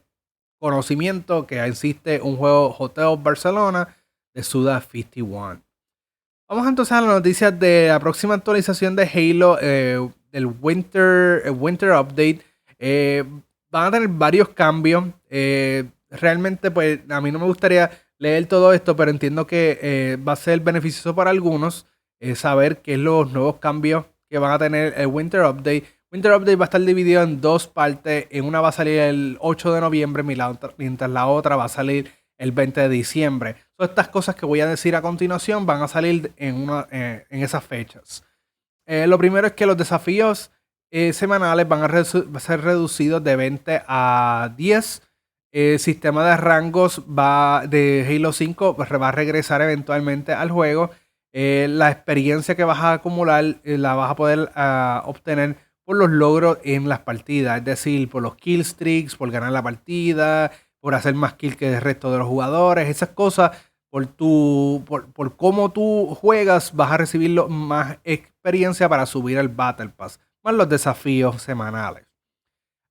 conocimiento 0.59 1.47
que 1.47 1.65
existe 1.65 2.21
un 2.21 2.37
juego 2.37 2.75
Hotel 2.77 3.17
Barcelona 3.17 3.95
de 4.35 4.43
Suda 4.43 4.81
51. 4.81 5.64
Vamos 6.47 6.67
entonces 6.67 6.91
a 6.91 7.01
las 7.01 7.09
noticias 7.09 7.59
de 7.59 7.87
la 7.87 7.99
próxima 7.99 8.35
actualización 8.35 8.95
de 8.95 9.09
Halo, 9.11 9.57
eh, 9.59 9.99
del 10.31 10.45
Winter, 10.45 11.41
Winter 11.51 11.89
Update. 11.93 12.41
Eh, 12.77 13.23
van 13.71 13.87
a 13.87 13.91
tener 13.91 14.07
varios 14.09 14.49
cambios. 14.49 15.05
realmente, 16.11 16.69
pues 16.69 16.99
a 17.09 17.19
mí 17.19 17.31
no 17.31 17.39
me 17.39 17.45
gustaría 17.45 17.89
leer 18.19 18.45
todo 18.45 18.73
esto, 18.73 18.95
pero 18.95 19.09
entiendo 19.09 19.47
que 19.47 20.19
va 20.25 20.33
a 20.33 20.35
ser 20.35 20.59
beneficioso 20.59 21.15
para 21.15 21.31
algunos 21.31 21.87
saber 22.35 22.77
qué 22.77 22.93
es 22.93 22.99
los 22.99 23.31
nuevos 23.31 23.57
cambios 23.57 24.05
que 24.29 24.37
van 24.37 24.51
a 24.51 24.59
tener 24.59 24.93
el 24.97 25.07
Winter 25.07 25.41
Update. 25.41 25.83
Winter 26.11 26.31
Update 26.31 26.55
va 26.55 26.65
a 26.65 26.67
estar 26.67 26.81
dividido 26.81 27.23
en 27.23 27.41
dos 27.41 27.67
partes. 27.67 28.27
En 28.29 28.45
una 28.45 28.61
va 28.61 28.69
a 28.69 28.71
salir 28.71 28.99
el 28.99 29.37
8 29.39 29.73
de 29.73 29.81
noviembre, 29.81 30.21
mientras 30.23 31.09
la 31.09 31.25
otra 31.25 31.55
va 31.55 31.65
a 31.65 31.69
salir 31.69 32.11
el 32.37 32.51
20 32.51 32.81
de 32.81 32.89
diciembre. 32.89 33.55
Todas 33.75 33.91
estas 33.91 34.09
cosas 34.09 34.35
que 34.35 34.45
voy 34.45 34.61
a 34.61 34.67
decir 34.67 34.95
a 34.95 35.01
continuación 35.01 35.65
van 35.65 35.81
a 35.81 35.87
salir 35.87 36.33
en, 36.37 36.55
una, 36.55 36.87
eh, 36.91 37.25
en 37.29 37.43
esas 37.43 37.63
fechas. 37.63 38.23
Eh, 38.85 39.07
lo 39.07 39.17
primero 39.17 39.47
es 39.47 39.53
que 39.53 39.65
los 39.65 39.77
desafíos 39.77 40.51
eh, 40.91 41.13
semanales 41.13 41.67
van 41.67 41.83
a, 41.83 42.03
ser 42.39 42.61
reducidos 42.61 43.23
de 43.23 43.35
20 43.35 43.81
a 43.87 44.53
10. 44.55 45.01
El 45.51 45.79
sistema 45.79 46.27
de 46.29 46.37
rangos 46.37 47.01
va, 47.01 47.65
de 47.67 48.05
Halo 48.07 48.33
5 48.33 48.75
va 48.75 49.07
a 49.07 49.11
regresar 49.11 49.61
eventualmente 49.61 50.33
al 50.33 50.51
juego. 50.51 50.91
la 51.33 51.91
experiencia 51.91 52.55
que 52.55 52.63
vas 52.63 52.79
a 52.79 52.93
acumular 52.93 53.57
la 53.63 53.95
vas 53.95 54.11
a 54.11 54.15
poder 54.15 54.51
ah, 54.55 55.03
obtener 55.05 55.57
por 55.85 55.97
los 55.97 56.09
logros 56.09 56.57
en 56.63 56.89
las 56.89 56.99
partidas, 56.99 57.59
es 57.59 57.65
decir, 57.65 58.09
por 58.09 58.23
los 58.23 58.35
kill 58.35 58.61
streaks, 58.61 59.15
por 59.15 59.31
ganar 59.31 59.51
la 59.51 59.61
partida, 59.63 60.51
por 60.85 60.93
hacer 60.93 61.15
más 61.15 61.33
kills 61.33 61.55
que 61.55 61.73
el 61.73 61.81
resto 61.81 62.11
de 62.11 62.19
los 62.19 62.27
jugadores, 62.27 62.87
esas 62.87 63.09
cosas, 63.09 63.57
por, 63.89 64.05
tu, 64.05 64.83
por, 64.85 65.35
cómo 65.35 65.71
tú 65.71 66.13
juegas, 66.13 66.75
vas 66.75 66.91
a 66.91 66.97
recibir 66.97 67.31
más 67.49 67.97
experiencia 68.03 68.87
para 68.87 69.07
subir 69.07 69.39
el 69.39 69.47
Battle 69.47 69.89
Pass, 69.89 70.19
más 70.43 70.53
los 70.53 70.69
desafíos 70.69 71.41
semanales. 71.41 72.05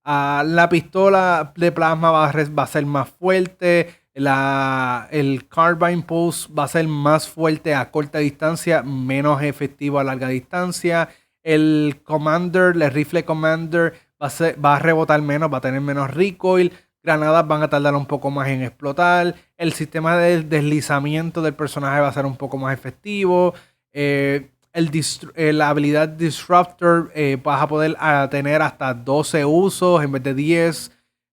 Ah, 0.02 0.42
la 0.44 0.68
pistola 0.68 1.52
de 1.54 1.70
plasma 1.70 2.10
va 2.10 2.28
a, 2.28 2.66
ser 2.66 2.84
más 2.84 3.10
fuerte. 3.10 3.94
El 4.12 5.46
Carbine 5.48 6.02
Pulse 6.02 6.52
va 6.52 6.64
a 6.64 6.68
ser 6.68 6.88
más 6.88 7.28
fuerte 7.28 7.76
a 7.76 7.92
corta 7.92 8.18
distancia, 8.18 8.82
menos 8.82 9.40
efectivo 9.40 10.00
a 10.00 10.04
larga 10.04 10.26
distancia. 10.26 11.10
El 11.44 12.00
Commander, 12.02 12.74
el 12.74 12.90
rifle 12.90 13.24
Commander 13.24 13.94
va 14.20 14.76
a 14.76 14.78
rebotar 14.80 15.22
menos, 15.22 15.52
va 15.52 15.58
a 15.58 15.60
tener 15.60 15.80
menos 15.80 16.12
recoil. 16.12 16.72
Granadas 17.04 17.46
van 17.46 17.62
a 17.62 17.68
tardar 17.68 17.94
un 17.94 18.06
poco 18.06 18.30
más 18.30 18.48
en 18.48 18.62
explotar. 18.62 19.34
El 19.58 19.74
sistema 19.74 20.16
de 20.16 20.42
deslizamiento 20.42 21.42
del 21.42 21.54
personaje 21.54 22.00
va 22.00 22.08
a 22.08 22.12
ser 22.12 22.24
un 22.24 22.36
poco 22.36 22.56
más 22.56 22.72
efectivo. 22.72 23.54
Eh, 23.92 24.48
eh, 24.72 25.52
la 25.52 25.68
habilidad 25.68 26.08
Disruptor 26.08 27.12
eh, 27.14 27.38
vas 27.40 27.62
a 27.62 27.68
poder 27.68 27.96
tener 28.30 28.62
hasta 28.62 28.94
12 28.94 29.44
usos 29.44 30.02
en 30.02 30.12
vez 30.12 30.22
de 30.22 30.34
10. 30.34 30.90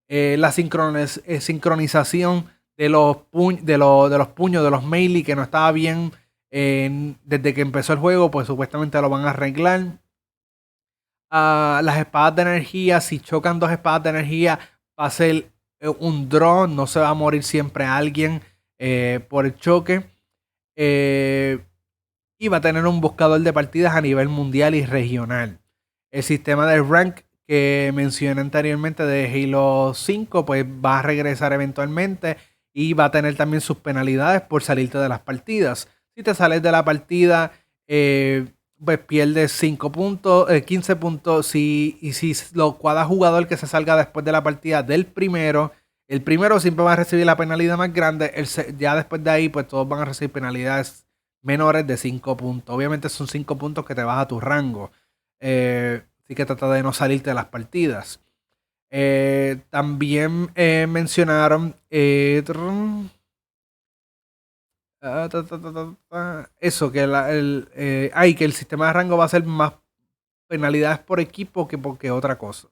la 0.10 0.52
sincronización 0.52 2.46
de 2.76 2.90
los, 2.90 3.18
de, 3.32 3.62
de 3.64 3.78
los 3.78 4.28
puños, 4.28 4.64
de 4.64 4.70
los 4.70 4.84
melee 4.84 5.24
que 5.24 5.36
no 5.36 5.44
estaba 5.44 5.72
bien 5.72 6.12
desde 6.52 7.54
que 7.54 7.62
empezó 7.62 7.94
el 7.94 8.00
juego, 8.00 8.30
pues 8.30 8.46
supuestamente 8.46 9.02
lo 9.02 9.10
van 9.10 9.24
a 9.24 9.30
arreglar. 9.30 10.02
Ah, 11.34 11.80
las 11.82 11.98
espadas 11.98 12.36
de 12.36 12.42
energía, 12.42 13.00
si 13.00 13.22
chocan 13.22 13.58
dos 13.58 13.72
espadas 13.72 14.04
de 14.04 14.10
energía, 14.10 14.60
va 15.00 15.06
a 15.06 15.10
ser 15.10 15.50
un 16.00 16.30
drone, 16.30 16.76
no 16.76 16.88
se 16.88 17.00
va 17.00 17.10
a 17.10 17.14
morir 17.14 17.44
siempre 17.44 17.86
alguien 17.86 18.42
eh, 18.80 19.20
por 19.30 19.46
el 19.46 19.56
choque. 19.56 20.04
Eh, 20.76 21.60
y 22.40 22.48
va 22.48 22.58
a 22.58 22.62
tener 22.62 22.88
un 22.88 23.02
buscador 23.02 23.40
de 23.42 23.54
partidas 23.54 23.96
a 23.96 24.02
nivel 24.02 24.28
mundial 24.28 24.74
y 24.74 24.84
regional. 24.84 25.60
El 26.10 26.24
sistema 26.24 26.66
de 26.66 26.82
rank 26.82 27.22
que 27.48 27.92
mencioné 27.94 28.42
anteriormente 28.42 29.06
de 29.06 29.26
Halo 29.28 29.94
5, 29.94 30.46
pues 30.46 30.66
va 30.66 31.00
a 31.00 31.02
regresar 31.04 31.54
eventualmente 31.54 32.38
y 32.74 32.94
va 32.94 33.06
a 33.06 33.12
tener 33.12 33.36
también 33.36 33.62
sus 33.62 33.78
penalidades 33.78 34.42
por 34.42 34.64
salirte 34.64 34.98
de 34.98 35.10
las 35.10 35.20
partidas. 35.20 35.88
Si 36.16 36.24
te 36.24 36.34
sales 36.34 36.62
de 36.62 36.72
la 36.72 36.84
partida, 36.84 37.52
eh, 37.88 38.48
pues 38.84 39.00
pierdes 39.00 39.52
5 39.54 39.92
puntos, 39.92 40.50
15 40.50 40.92
eh, 40.92 40.96
puntos. 40.96 41.48
Si, 41.48 41.98
y 42.02 42.14
si 42.14 42.34
lo 42.54 42.78
cada 42.78 43.06
jugador 43.06 43.48
que 43.48 43.58
se 43.58 43.68
salga 43.68 43.96
después 43.96 44.26
de 44.26 44.32
la 44.32 44.44
partida 44.44 44.84
del 44.84 45.06
primero, 45.06 45.72
el 46.08 46.22
primero 46.22 46.60
siempre 46.60 46.84
va 46.84 46.94
a 46.94 46.96
recibir 46.96 47.26
la 47.26 47.38
penalidad 47.38 47.78
más 47.78 47.94
grande. 47.94 48.32
El, 48.36 48.48
ya 48.78 48.96
después 48.96 49.24
de 49.24 49.30
ahí, 49.30 49.50
pues 49.50 49.68
todos 49.68 49.88
van 49.88 50.02
a 50.02 50.06
recibir 50.06 50.32
penalidades 50.32 51.06
menores 51.42 51.86
de 51.88 51.98
5 51.98 52.38
puntos. 52.38 52.76
Obviamente 52.76 53.10
son 53.10 53.28
5 53.28 53.58
puntos 53.58 53.86
que 53.86 53.96
te 53.96 54.04
baja 54.04 54.28
tu 54.28 54.40
rango. 54.40 54.92
Eh, 55.40 56.02
así 56.24 56.36
que 56.36 56.46
trata 56.46 56.70
de 56.72 56.84
no 56.84 56.94
salirte 56.94 57.30
de 57.30 57.36
las 57.36 57.46
partidas. 57.46 58.20
también 59.70 60.52
mencionaron 60.90 61.76
Ah, 61.92 63.21
eso, 66.60 66.92
que, 66.92 67.02
el, 67.02 67.70
eh, 67.74 68.36
que 68.38 68.46
el 68.46 68.54
sistema 68.54 68.88
de 68.88 68.94
rango 68.94 69.18
va 69.18 69.26
a 69.26 69.30
ser 69.30 69.44
más 69.44 69.74
penalidades 70.48 71.00
por 71.00 71.20
equipo 71.20 71.68
que 71.68 71.78
porque 71.78 72.12
otra 72.12 72.38
cosa. 72.38 72.68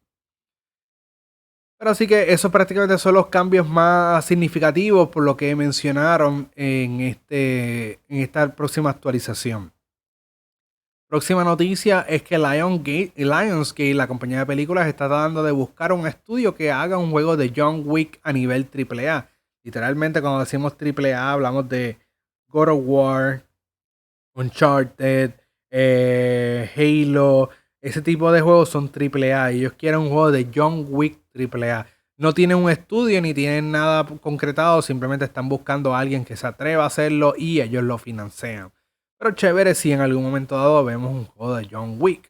Pero 1.80 1.92
así 1.92 2.08
que 2.08 2.34
eso 2.34 2.52
prácticamente 2.52 2.98
son 2.98 3.14
los 3.14 3.28
cambios 3.28 3.68
más 3.68 4.26
significativos 4.26 5.08
por 5.08 5.24
lo 5.24 5.38
que 5.38 5.56
mencionaron 5.56 6.52
en, 6.56 7.00
este, 7.00 7.94
en 8.10 8.20
esta 8.22 8.54
próxima 8.54 8.90
actualización. 8.90 9.72
Próxima 11.08 11.44
noticia 11.44 12.02
es 12.02 12.22
que 12.22 12.38
Lionsgate, 12.38 13.14
Lionsgate, 13.16 13.94
la 13.94 14.08
compañía 14.08 14.40
de 14.40 14.46
películas, 14.46 14.88
está 14.88 15.08
tratando 15.08 15.42
de 15.42 15.52
buscar 15.54 15.94
un 15.94 16.06
estudio 16.06 16.54
que 16.54 16.70
haga 16.70 16.98
un 16.98 17.12
juego 17.12 17.38
de 17.38 17.52
John 17.56 17.84
Wick 17.86 18.20
a 18.22 18.34
nivel 18.34 18.68
AAA. 18.72 19.28
Literalmente 19.64 20.22
cuando 20.22 20.42
decimos 20.42 20.76
AAA 20.80 21.32
hablamos 21.32 21.68
de 21.70 21.98
God 22.50 22.70
of 22.70 22.80
War, 22.84 23.44
Uncharted, 24.34 25.34
eh, 25.72 26.70
Halo, 26.76 27.50
ese 27.82 28.02
tipo 28.02 28.32
de 28.32 28.42
juegos 28.42 28.70
son 28.70 28.90
AAA. 28.90 29.52
Ellos 29.52 29.74
quieren 29.74 30.02
un 30.02 30.10
juego 30.10 30.32
de 30.32 30.50
John 30.54 30.86
Wick 30.90 31.20
AAA. 31.34 31.86
No 32.18 32.34
tienen 32.34 32.58
un 32.58 32.70
estudio 32.70 33.22
ni 33.22 33.34
tienen 33.34 33.72
nada 33.72 34.06
concretado, 34.06 34.82
simplemente 34.82 35.24
están 35.26 35.48
buscando 35.48 35.96
a 35.96 36.00
alguien 36.00 36.26
que 36.26 36.36
se 36.36 36.46
atreva 36.46 36.84
a 36.84 36.88
hacerlo 36.88 37.34
y 37.38 37.62
ellos 37.62 37.84
lo 37.84 37.98
financian. 37.98 38.74
Pero 39.18 39.32
chévere 39.32 39.74
si 39.74 39.94
en 39.94 40.02
algún 40.02 40.24
momento 40.24 40.56
dado 40.56 40.84
vemos 40.84 41.14
un 41.14 41.26
juego 41.26 41.56
de 41.56 41.68
John 41.72 41.96
Wick. 42.00 42.30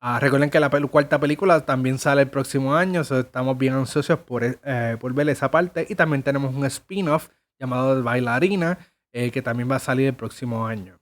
Ah, 0.00 0.18
recuerden 0.20 0.50
que 0.50 0.60
la 0.60 0.70
cuarta 0.70 1.18
película 1.18 1.60
también 1.64 1.98
sale 1.98 2.22
el 2.22 2.28
próximo 2.28 2.74
año, 2.74 3.00
estamos 3.02 3.58
bien 3.58 3.74
ansiosos 3.74 4.18
por, 4.20 4.44
eh, 4.44 4.96
por 5.00 5.12
ver 5.12 5.28
esa 5.28 5.50
parte. 5.50 5.86
Y 5.88 5.94
también 5.94 6.22
tenemos 6.22 6.54
un 6.54 6.64
spin-off 6.66 7.28
llamado 7.58 8.00
Bailarina, 8.02 8.78
eh, 9.12 9.30
que 9.30 9.42
también 9.42 9.70
va 9.70 9.76
a 9.76 9.80
salir 9.80 10.06
el 10.08 10.14
próximo 10.14 10.66
año. 10.66 10.98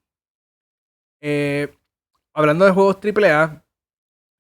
Eh, 1.21 1.75
hablando 2.33 2.65
de 2.65 2.71
juegos 2.71 2.99
AAA, 3.03 3.65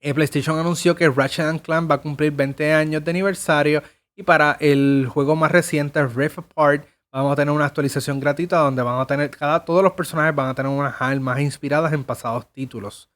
eh, 0.00 0.14
PlayStation 0.14 0.58
anunció 0.58 0.94
que 0.94 1.08
Ratchet 1.08 1.62
Clank 1.62 1.90
va 1.90 1.96
a 1.96 2.00
cumplir 2.00 2.32
20 2.32 2.72
años 2.72 3.04
de 3.04 3.10
aniversario 3.10 3.82
y 4.14 4.22
para 4.22 4.56
el 4.60 5.08
juego 5.10 5.36
más 5.36 5.50
reciente, 5.50 6.06
Rift 6.06 6.38
Apart, 6.38 6.86
vamos 7.12 7.32
a 7.32 7.36
tener 7.36 7.52
una 7.52 7.66
actualización 7.66 8.20
gratuita 8.20 8.58
donde 8.58 8.82
van 8.82 9.00
a 9.00 9.06
tener, 9.06 9.30
cada, 9.30 9.64
todos 9.64 9.82
los 9.82 9.92
personajes 9.92 10.34
van 10.34 10.48
a 10.48 10.54
tener 10.54 10.70
unas 10.70 11.00
almas 11.00 11.40
inspiradas 11.40 11.92
en 11.92 12.04
pasados 12.04 12.50
títulos. 12.52 13.10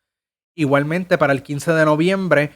Igualmente, 0.55 1.17
para 1.17 1.33
el 1.33 1.43
15 1.43 1.73
de 1.73 1.85
noviembre, 1.85 2.51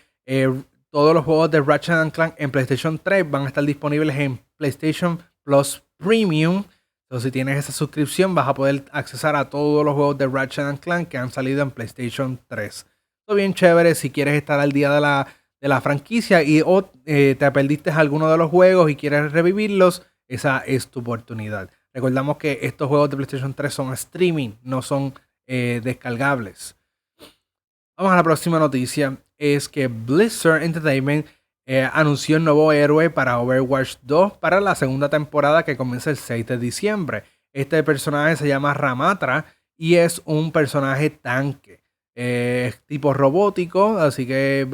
todos 0.91 1.15
los 1.15 1.25
juegos 1.25 1.51
de 1.51 1.61
Ratchet 1.61 2.13
Clank 2.13 2.35
en 2.39 2.51
PlayStation 2.51 2.99
3 2.99 3.31
van 3.31 3.45
a 3.45 3.49
estar 3.49 3.65
disponibles 3.65 4.17
en 4.17 4.41
PlayStation 4.57 5.23
Plus 5.43 5.83
Premium 5.97 6.65
Entonces, 7.15 7.29
si 7.29 7.31
tienes 7.31 7.57
esa 7.57 7.71
suscripción, 7.71 8.35
vas 8.35 8.49
a 8.49 8.55
poder 8.55 8.87
accesar 8.91 9.37
a 9.37 9.49
todos 9.49 9.85
los 9.85 9.95
juegos 9.95 10.19
de 10.19 10.27
Ratchet 10.27 10.81
Clank 10.81 11.07
que 11.07 11.17
han 11.17 11.31
salido 11.31 11.63
en 11.63 11.71
PlayStation 11.71 12.41
3. 12.49 12.87
Todo 13.25 13.37
bien 13.37 13.55
chévere 13.55 13.95
si 13.95 14.11
quieres 14.11 14.35
estar 14.35 14.59
al 14.59 14.73
día 14.73 14.91
de 14.91 15.01
la, 15.01 15.29
de 15.61 15.69
la 15.69 15.81
franquicia 15.81 16.43
y 16.43 16.61
o 16.61 16.91
eh, 17.07 17.37
te 17.39 17.49
perdiste 17.53 17.93
alguno 17.93 18.29
de 18.29 18.37
los 18.37 18.51
juegos 18.51 18.91
y 18.91 18.97
quieres 18.97 19.31
revivirlos, 19.31 20.03
esa 20.27 20.59
es 20.67 20.89
tu 20.89 20.99
oportunidad. 20.99 21.71
Recordamos 21.93 22.37
que 22.37 22.59
estos 22.63 22.89
juegos 22.89 23.11
de 23.11 23.17
PlayStation 23.17 23.55
3 23.55 23.73
son 23.73 23.93
streaming, 23.93 24.55
no 24.65 24.83
son 24.83 25.15
eh, 25.47 25.81
descargables. 25.85 26.75
Vamos 27.97 28.13
a 28.13 28.17
la 28.17 28.25
próxima 28.25 28.59
noticia. 28.59 29.19
Es 29.39 29.69
que 29.69 29.87
Blizzard 29.87 30.65
Entertainment 30.65 31.29
eh, 31.67 31.89
anunció 31.93 32.37
un 32.37 32.45
nuevo 32.45 32.73
héroe 32.73 33.09
para 33.09 33.39
Overwatch 33.41 33.97
2 34.03 34.35
para 34.35 34.61
la 34.61 34.75
segunda 34.75 35.09
temporada 35.09 35.65
que 35.65 35.79
comienza 35.79 36.11
el 36.11 36.19
6 36.19 36.47
de 36.47 36.59
diciembre. 36.59 37.25
Este 37.53 37.83
personaje 37.83 38.37
se 38.37 38.49
llama 38.49 38.75
Ramatra 38.75 39.47
y 39.77 39.95
es 39.95 40.21
un 40.27 40.53
personaje 40.53 41.09
tanque. 41.11 41.83
Eh, 42.17 42.73
tipo 42.87 43.13
robótico, 43.13 43.99
así 43.99 44.27
que 44.27 44.69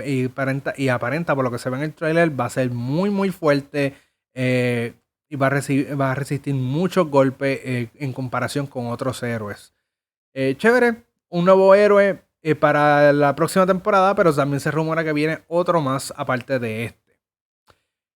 y 0.76 0.88
aparenta, 0.88 1.34
por 1.34 1.44
lo 1.44 1.50
que 1.50 1.58
se 1.58 1.70
ve 1.70 1.78
en 1.78 1.84
el 1.84 1.94
trailer, 1.94 2.38
va 2.38 2.46
a 2.46 2.50
ser 2.50 2.70
muy 2.70 3.08
muy 3.08 3.30
fuerte 3.30 3.94
eh, 4.34 4.92
y 5.28 5.36
va 5.36 5.46
a, 5.46 5.94
va 5.96 6.12
a, 6.12 6.14
resistir 6.14 6.54
muchos 6.54 7.08
golpes 7.08 7.60
en 7.64 8.12
comparación 8.12 8.66
con 8.66 8.88
otros 8.88 9.22
héroes. 9.22 9.72
chévere, 10.34 11.04
un 11.30 11.44
nuevo 11.46 11.74
héroe 11.74 12.20
eh, 12.42 12.54
para 12.54 13.12
la 13.12 13.34
próxima 13.36 13.66
temporada, 13.66 14.14
pero 14.14 14.34
también 14.34 14.60
se 14.60 14.70
rumora 14.70 15.04
que 15.04 15.12
viene 15.12 15.40
otro 15.46 15.82
más 15.82 16.12
aparte 16.16 16.58
de 16.58 16.86
este. 16.86 17.18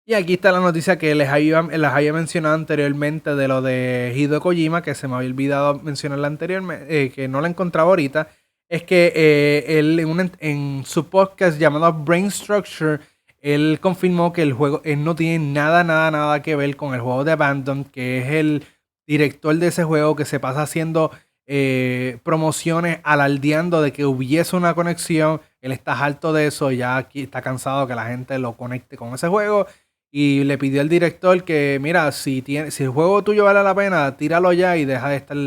Y 0.06 0.14
aquí 0.14 0.34
está 0.34 0.52
la 0.52 0.60
noticia 0.60 1.00
que 1.00 1.16
les 1.16 1.30
había, 1.30 1.62
les 1.64 1.90
había 1.92 2.14
mencionado 2.14 2.56
anteriormente 2.56 3.36
de 3.36 3.48
lo 3.48 3.62
de 3.62 4.14
Hideo 4.16 4.40
Kojima, 4.40 4.84
que 4.84 4.94
se 4.94 5.08
me 5.08 5.16
había 5.16 5.30
olvidado 5.30 5.80
mencionarla 5.80 6.28
anteriormente, 6.28 7.06
eh, 7.06 7.12
que 7.12 7.28
no 7.28 7.42
la 7.42 7.48
encontraba 7.48 7.90
ahorita. 7.90 8.28
Es 8.70 8.84
que 8.84 9.12
eh, 9.16 9.80
él 9.80 10.00
en, 10.40 10.84
su 10.86 11.08
podcast 11.08 11.60
llamado 11.60 11.94
Brain 11.94 12.30
Structure, 12.30 13.00
él 13.40 13.80
confirmó 13.82 14.34
que 14.34 14.44
el 14.44 14.54
juego 14.54 14.82
no 14.98 15.16
tiene 15.16 15.40
nada, 15.54 15.84
nada, 15.84 16.12
nada 16.12 16.42
que 16.42 16.56
ver 16.56 16.76
con 16.76 16.94
el 16.94 17.02
juego 17.02 17.24
de 17.24 17.32
Abandon, 17.32 17.86
que 17.86 18.20
es 18.20 18.28
el 18.28 18.64
director 19.08 19.56
de 19.56 19.68
ese 19.68 19.84
juego 19.84 20.16
que 20.16 20.26
se 20.26 20.40
pasa 20.40 20.62
haciendo 20.62 21.12
eh, 21.54 22.18
promociones 22.24 23.00
alardeando 23.04 23.82
de 23.82 23.92
que 23.92 24.06
hubiese 24.06 24.56
una 24.56 24.74
conexión. 24.74 25.42
Él 25.60 25.74
está 25.74 26.00
harto 26.00 26.32
de 26.32 26.48
eso, 26.48 26.72
ya 26.72 26.96
aquí 26.96 27.24
está 27.24 27.42
cansado 27.42 27.88
que 27.88 27.94
la 27.94 28.06
gente 28.06 28.40
lo 28.40 28.56
conecte 28.56 28.96
con 28.96 29.14
ese 29.14 29.28
juego. 29.28 29.68
Y 30.10 30.46
le 30.46 30.58
pidió 30.58 30.80
al 30.80 30.88
director 30.88 31.44
que, 31.44 31.78
mira, 31.82 32.10
si, 32.14 32.42
tiene, 32.42 32.72
si 32.72 32.84
el 32.84 32.90
juego 32.90 33.22
tuyo 33.26 33.44
vale 33.44 33.62
la 33.64 33.76
pena, 33.76 34.16
tíralo 34.16 34.54
ya 34.54 34.78
y 34.78 34.86
deja 34.86 35.10
de 35.10 35.18
estar 35.18 35.38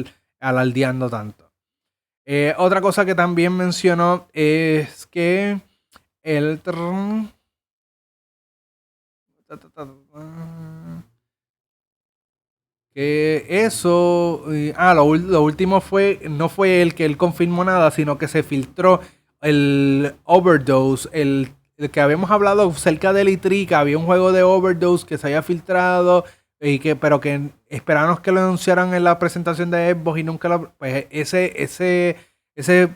alardeando 0.41 1.09
tanto. 1.09 1.51
Eh, 2.27 2.55
otra 2.59 2.83
cosa 2.83 3.07
que 3.07 3.15
también 3.15 3.57
mencionó 3.57 4.29
es 4.35 5.07
que 5.07 5.59
el 6.23 6.61
que 12.95 13.45
eso, 13.49 14.45
ah, 14.77 14.95
lo, 14.95 15.05
último 15.05 15.81
fue, 15.81 16.21
no 16.31 16.49
fue 16.49 16.81
el 16.81 16.95
que 16.95 17.05
él 17.05 17.17
confirmó 17.17 17.65
nada, 17.65 17.91
sino 17.91 18.19
que 18.19 18.29
se 18.29 18.45
filtró 18.45 19.01
el 19.41 20.15
Overdose, 20.25 21.09
el, 21.13 21.51
que 21.91 22.01
habíamos 22.01 22.31
hablado 22.31 22.73
cerca 22.73 23.13
de 23.13 23.25
Litrica, 23.25 23.81
había 23.81 23.99
un 23.99 24.07
juego 24.07 24.31
de 24.31 24.45
Overdose 24.45 25.07
que 25.07 25.19
se 25.19 25.27
había 25.27 25.43
filtrado, 25.43 26.25
y 26.61 26.79
que, 26.79 26.97
pero 26.97 27.21
que 27.21 27.51
esperábamos 27.69 28.21
que 28.21 28.33
lo 28.33 28.41
anunciaran 28.41 28.95
en 28.95 29.05
la 29.05 29.19
presentación 29.19 29.71
de 29.71 29.93
Xbox 29.93 30.21
y 30.21 30.23
nunca 30.23 30.49
lo, 30.49 30.73
pues 30.79 31.07
ese, 31.11 31.53
ese, 31.63 32.17
ese 32.55 32.91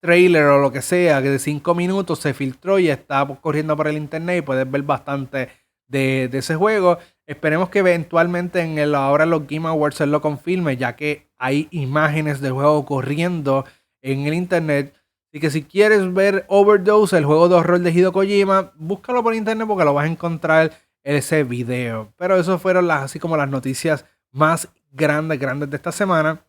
trailer 0.00 0.44
o 0.44 0.60
lo 0.60 0.72
que 0.72 0.82
sea, 0.82 1.22
que 1.22 1.30
de 1.30 1.38
5 1.38 1.74
minutos 1.74 2.18
se 2.18 2.34
filtró 2.34 2.78
y 2.78 2.88
está 2.88 3.26
corriendo 3.40 3.76
por 3.76 3.86
el 3.86 3.96
internet 3.96 4.38
y 4.38 4.42
puedes 4.42 4.68
ver 4.70 4.82
bastante 4.82 5.50
de, 5.86 6.28
de 6.28 6.38
ese 6.38 6.56
juego. 6.56 6.98
Esperemos 7.26 7.70
que 7.70 7.78
eventualmente 7.78 8.60
en 8.60 8.78
el, 8.78 8.94
ahora 8.94 9.24
los 9.24 9.46
Game 9.46 9.66
Awards 9.66 9.96
se 9.96 10.06
lo 10.06 10.20
confirme, 10.20 10.76
ya 10.76 10.94
que 10.94 11.26
hay 11.38 11.68
imágenes 11.70 12.40
del 12.40 12.52
juego 12.52 12.84
corriendo 12.84 13.64
en 14.02 14.26
el 14.26 14.34
internet. 14.34 14.94
Así 15.30 15.40
que 15.40 15.50
si 15.50 15.62
quieres 15.62 16.12
ver 16.12 16.44
Overdose, 16.48 17.16
el 17.16 17.24
juego 17.24 17.48
de 17.48 17.56
horror 17.56 17.80
de 17.80 17.90
Hideo 17.90 18.12
Kojima, 18.12 18.72
búscalo 18.76 19.22
por 19.22 19.34
internet 19.34 19.66
porque 19.66 19.84
lo 19.84 19.94
vas 19.94 20.04
a 20.04 20.10
encontrar 20.10 20.72
en 21.02 21.16
ese 21.16 21.44
video. 21.44 22.12
Pero 22.16 22.36
eso 22.36 22.58
fueron 22.58 22.90
así 22.90 23.18
como 23.18 23.36
las 23.36 23.48
noticias 23.48 24.04
más 24.30 24.68
grandes, 24.92 25.38
grandes 25.38 25.70
de 25.70 25.76
esta 25.76 25.92
semana. 25.92 26.44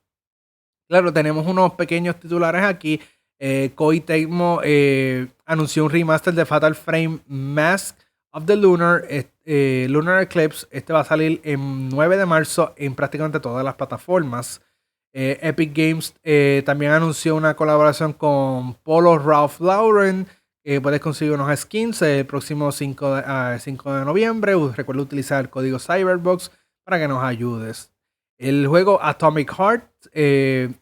Claro, 0.88 1.12
tenemos 1.12 1.48
unos 1.48 1.74
pequeños 1.74 2.20
titulares 2.20 2.64
aquí. 2.64 3.02
Eh, 3.40 3.72
Koei 3.76 4.04
eh, 4.08 5.28
anunció 5.46 5.86
un 5.86 5.90
remaster 5.90 6.34
de 6.34 6.46
Fatal 6.46 6.76
Frame 6.76 7.20
Mask 7.28 7.98
of 8.32 8.46
the 8.46 8.56
Lunar. 8.56 9.04
Eh, 9.46 9.86
Lunar 9.90 10.24
Eclipse. 10.24 10.68
Este 10.72 10.92
va 10.92 11.02
a 11.02 11.06
salir 11.06 11.40
el 11.44 11.60
9 11.90 12.18
de 12.18 12.26
marzo 12.26 12.74
en 12.78 12.96
prácticamente 12.96 13.40
todas 13.40 13.64
las 13.64 13.76
plataformas. 13.76 14.62
Eh, 15.14 15.38
Epic 15.42 15.72
Games 15.74 16.16
eh, 16.24 16.64
también 16.66 16.92
anunció 16.92 17.36
una 17.36 17.56
colaboración 17.56 18.12
con 18.14 18.74
Polo 18.74 19.18
Ralph 19.18 19.62
Lauren. 19.62 20.28
puedes 20.82 21.00
conseguir 21.00 21.34
unos 21.36 21.60
skins 21.60 22.02
el 22.02 22.26
próximo 22.26 22.72
5 22.72 23.16
de, 23.16 23.60
5 23.60 23.94
de 23.94 24.06
noviembre. 24.06 24.54
Recuerda 24.76 25.04
utilizar 25.04 25.42
el 25.42 25.50
código 25.52 25.78
Cyberbox 25.78 26.52
para 26.84 26.98
que 26.98 27.08
nos 27.08 27.24
ayudes. 27.24 27.92
El 28.38 28.68
juego 28.68 29.00
Atomic 29.02 29.54
Heart 29.54 29.86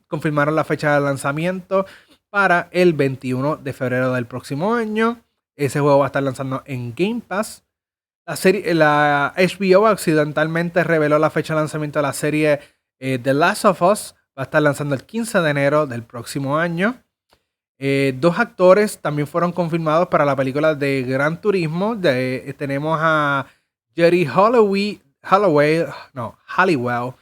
confirmaron 0.08 0.56
la 0.56 0.64
fecha 0.64 0.96
de 0.96 1.02
lanzamiento 1.02 1.86
para 2.30 2.70
el 2.72 2.94
21 2.94 3.58
de 3.58 3.74
febrero 3.74 4.14
del 4.14 4.26
próximo 4.26 4.74
año. 4.74 5.22
Ese 5.56 5.82
juego 5.82 6.00
va 6.00 6.06
a 6.06 6.08
estar 6.08 6.24
lanzando 6.24 6.64
en 6.66 6.96
Game 6.96 7.22
Pass. 7.28 7.64
La, 8.26 8.38
serie, 8.38 8.74
la 8.74 9.34
HBO 9.36 9.88
accidentalmente 9.88 10.84
reveló 10.84 11.20
la 11.20 11.30
fecha 11.30 11.54
de 11.54 11.60
lanzamiento 11.60 12.00
de 12.00 12.04
la 12.04 12.14
serie 12.14 12.62
eh, 13.00 13.20
The 13.22 13.34
Last 13.34 13.66
of 13.66 13.82
Us. 13.82 14.16
Va 14.38 14.44
a 14.44 14.44
estar 14.44 14.62
lanzando 14.62 14.96
el 14.96 15.04
15 15.04 15.42
de 15.42 15.50
enero 15.50 15.86
del 15.88 16.04
próximo 16.04 16.58
año. 16.58 17.04
Eh, 17.78 18.16
dos 18.18 18.40
actores 18.40 19.00
también 19.00 19.28
fueron 19.28 19.52
confirmados 19.52 20.08
para 20.08 20.24
la 20.24 20.38
película 20.38 20.74
de 20.74 21.04
Gran 21.04 21.42
Turismo. 21.42 21.98
Eh, 22.02 22.54
tenemos 22.58 22.98
a 23.02 23.46
Jerry 23.94 24.26
Holloway, 24.26 25.02
Holloway, 25.30 25.86
no, 26.14 26.38
Halliwell, 26.46 27.14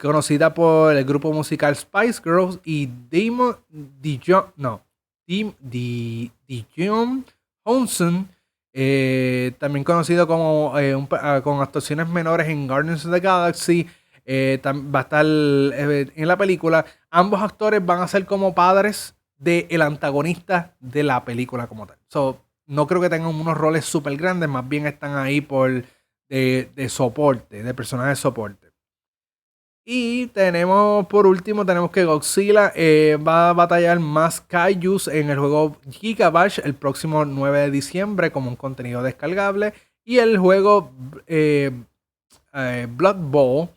conocida 0.00 0.54
por 0.54 0.94
el 0.94 1.04
grupo 1.04 1.32
musical 1.32 1.74
Spice 1.74 2.20
Girls, 2.22 2.60
y 2.64 2.88
Damon 3.10 3.56
Dijon, 4.00 4.52
no, 4.56 4.82
Dijon 5.26 7.24
Honson, 7.64 8.28
eh, 8.76 9.52
también 9.58 9.84
conocido 9.84 10.26
como 10.26 10.76
eh, 10.80 10.96
ah, 11.12 11.40
con 11.44 11.62
actuaciones 11.62 12.08
menores 12.08 12.48
en 12.48 12.66
Guardians 12.66 13.06
of 13.06 13.12
the 13.12 13.20
Galaxy. 13.20 13.88
Eh, 14.26 14.60
va 14.64 15.00
a 15.00 15.02
estar 15.02 15.24
en 15.24 16.28
la 16.28 16.36
película. 16.36 16.84
Ambos 17.10 17.40
actores 17.40 17.84
van 17.84 18.00
a 18.00 18.08
ser 18.08 18.26
como 18.26 18.52
padres 18.52 19.14
del 19.38 19.80
antagonista 19.80 20.74
de 20.80 21.04
la 21.04 21.24
película 21.24 21.68
como 21.68 21.86
tal. 21.86 21.98
no 22.66 22.86
creo 22.86 23.00
que 23.00 23.10
tengan 23.10 23.28
unos 23.28 23.56
roles 23.56 23.84
súper 23.84 24.16
grandes, 24.16 24.48
más 24.48 24.68
bien 24.68 24.86
están 24.86 25.16
ahí 25.16 25.40
por 25.40 25.84
de, 26.28 26.70
de 26.74 26.88
soporte, 26.88 27.62
de 27.62 27.74
personajes 27.74 28.18
de 28.18 28.22
soporte. 28.22 28.63
Y 29.86 30.28
tenemos, 30.28 31.06
por 31.08 31.26
último, 31.26 31.66
tenemos 31.66 31.90
que 31.90 32.06
Godzilla 32.06 32.72
eh, 32.74 33.18
va 33.18 33.50
a 33.50 33.52
batallar 33.52 34.00
más 34.00 34.40
Kaijus 34.40 35.08
en 35.08 35.28
el 35.28 35.38
juego 35.38 35.76
Gigabash 35.90 36.60
el 36.64 36.74
próximo 36.74 37.26
9 37.26 37.58
de 37.60 37.70
diciembre 37.70 38.32
como 38.32 38.48
un 38.48 38.56
contenido 38.56 39.02
descargable. 39.02 39.74
Y 40.02 40.18
el 40.18 40.38
juego 40.38 40.90
eh, 41.26 41.70
eh, 42.54 42.86
Blood 42.90 43.16
Bowl 43.16 43.68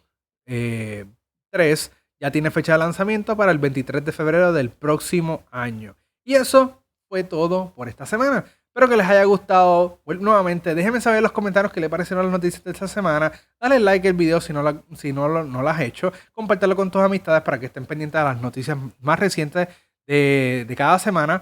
3 0.46 1.92
ya 2.22 2.32
tiene 2.32 2.52
fecha 2.52 2.72
de 2.74 2.78
lanzamiento 2.78 3.36
para 3.36 3.52
el 3.52 3.58
23 3.58 4.06
de 4.06 4.12
febrero 4.14 4.54
del 4.54 4.70
próximo 4.70 5.44
año. 5.52 5.98
Y 6.24 6.36
eso 6.36 6.82
fue 7.10 7.26
todo 7.26 7.74
por 7.76 7.90
esta 7.90 8.06
semana. 8.06 8.46
Espero 8.78 8.92
que 8.92 8.98
les 8.98 9.08
haya 9.08 9.24
gustado. 9.24 10.00
nuevamente, 10.06 10.76
déjenme 10.76 11.02
saber 11.02 11.18
en 11.18 11.24
los 11.24 11.32
comentarios 11.32 11.74
qué 11.74 11.80
les 11.80 11.90
parecieron 11.90 12.26
las 12.26 12.32
noticias 12.32 12.64
de 12.64 12.70
esta 12.70 12.88
semana. 12.88 13.32
Dale 13.60 13.80
like 13.80 14.08
al 14.08 14.14
video 14.14 14.40
si 14.40 14.54
no, 14.54 14.84
si 14.96 15.12
no, 15.12 15.28
lo, 15.28 15.44
no 15.44 15.68
has 15.68 15.82
hecho. 15.82 16.14
Compártelo 16.32 16.76
con 16.76 16.92
tus 16.92 17.02
amistades 17.02 17.42
para 17.42 17.60
que 17.60 17.66
estén 17.66 17.88
pendientes 17.88 18.22
de 18.22 18.24
las 18.24 18.40
noticias 18.40 18.78
más 19.00 19.18
recientes 19.20 19.68
de, 20.06 20.76
cada 20.78 21.00
semana. 21.00 21.42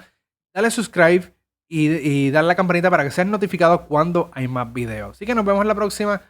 Dale 0.53 0.71
subscribe 0.71 1.35
y, 1.67 1.89
y 1.89 2.31
dale 2.31 2.47
la 2.47 2.55
campanita 2.55 2.89
para 2.89 3.03
que 3.03 3.11
sean 3.11 3.29
notificados 3.29 3.81
cuando 3.81 4.31
hay 4.33 4.47
más 4.47 4.71
videos. 4.71 5.17
Así 5.17 5.25
que 5.25 5.35
nos 5.35 5.43
vemos 5.43 5.61
en 5.61 5.67
la 5.67 5.75
próxima. 5.75 6.21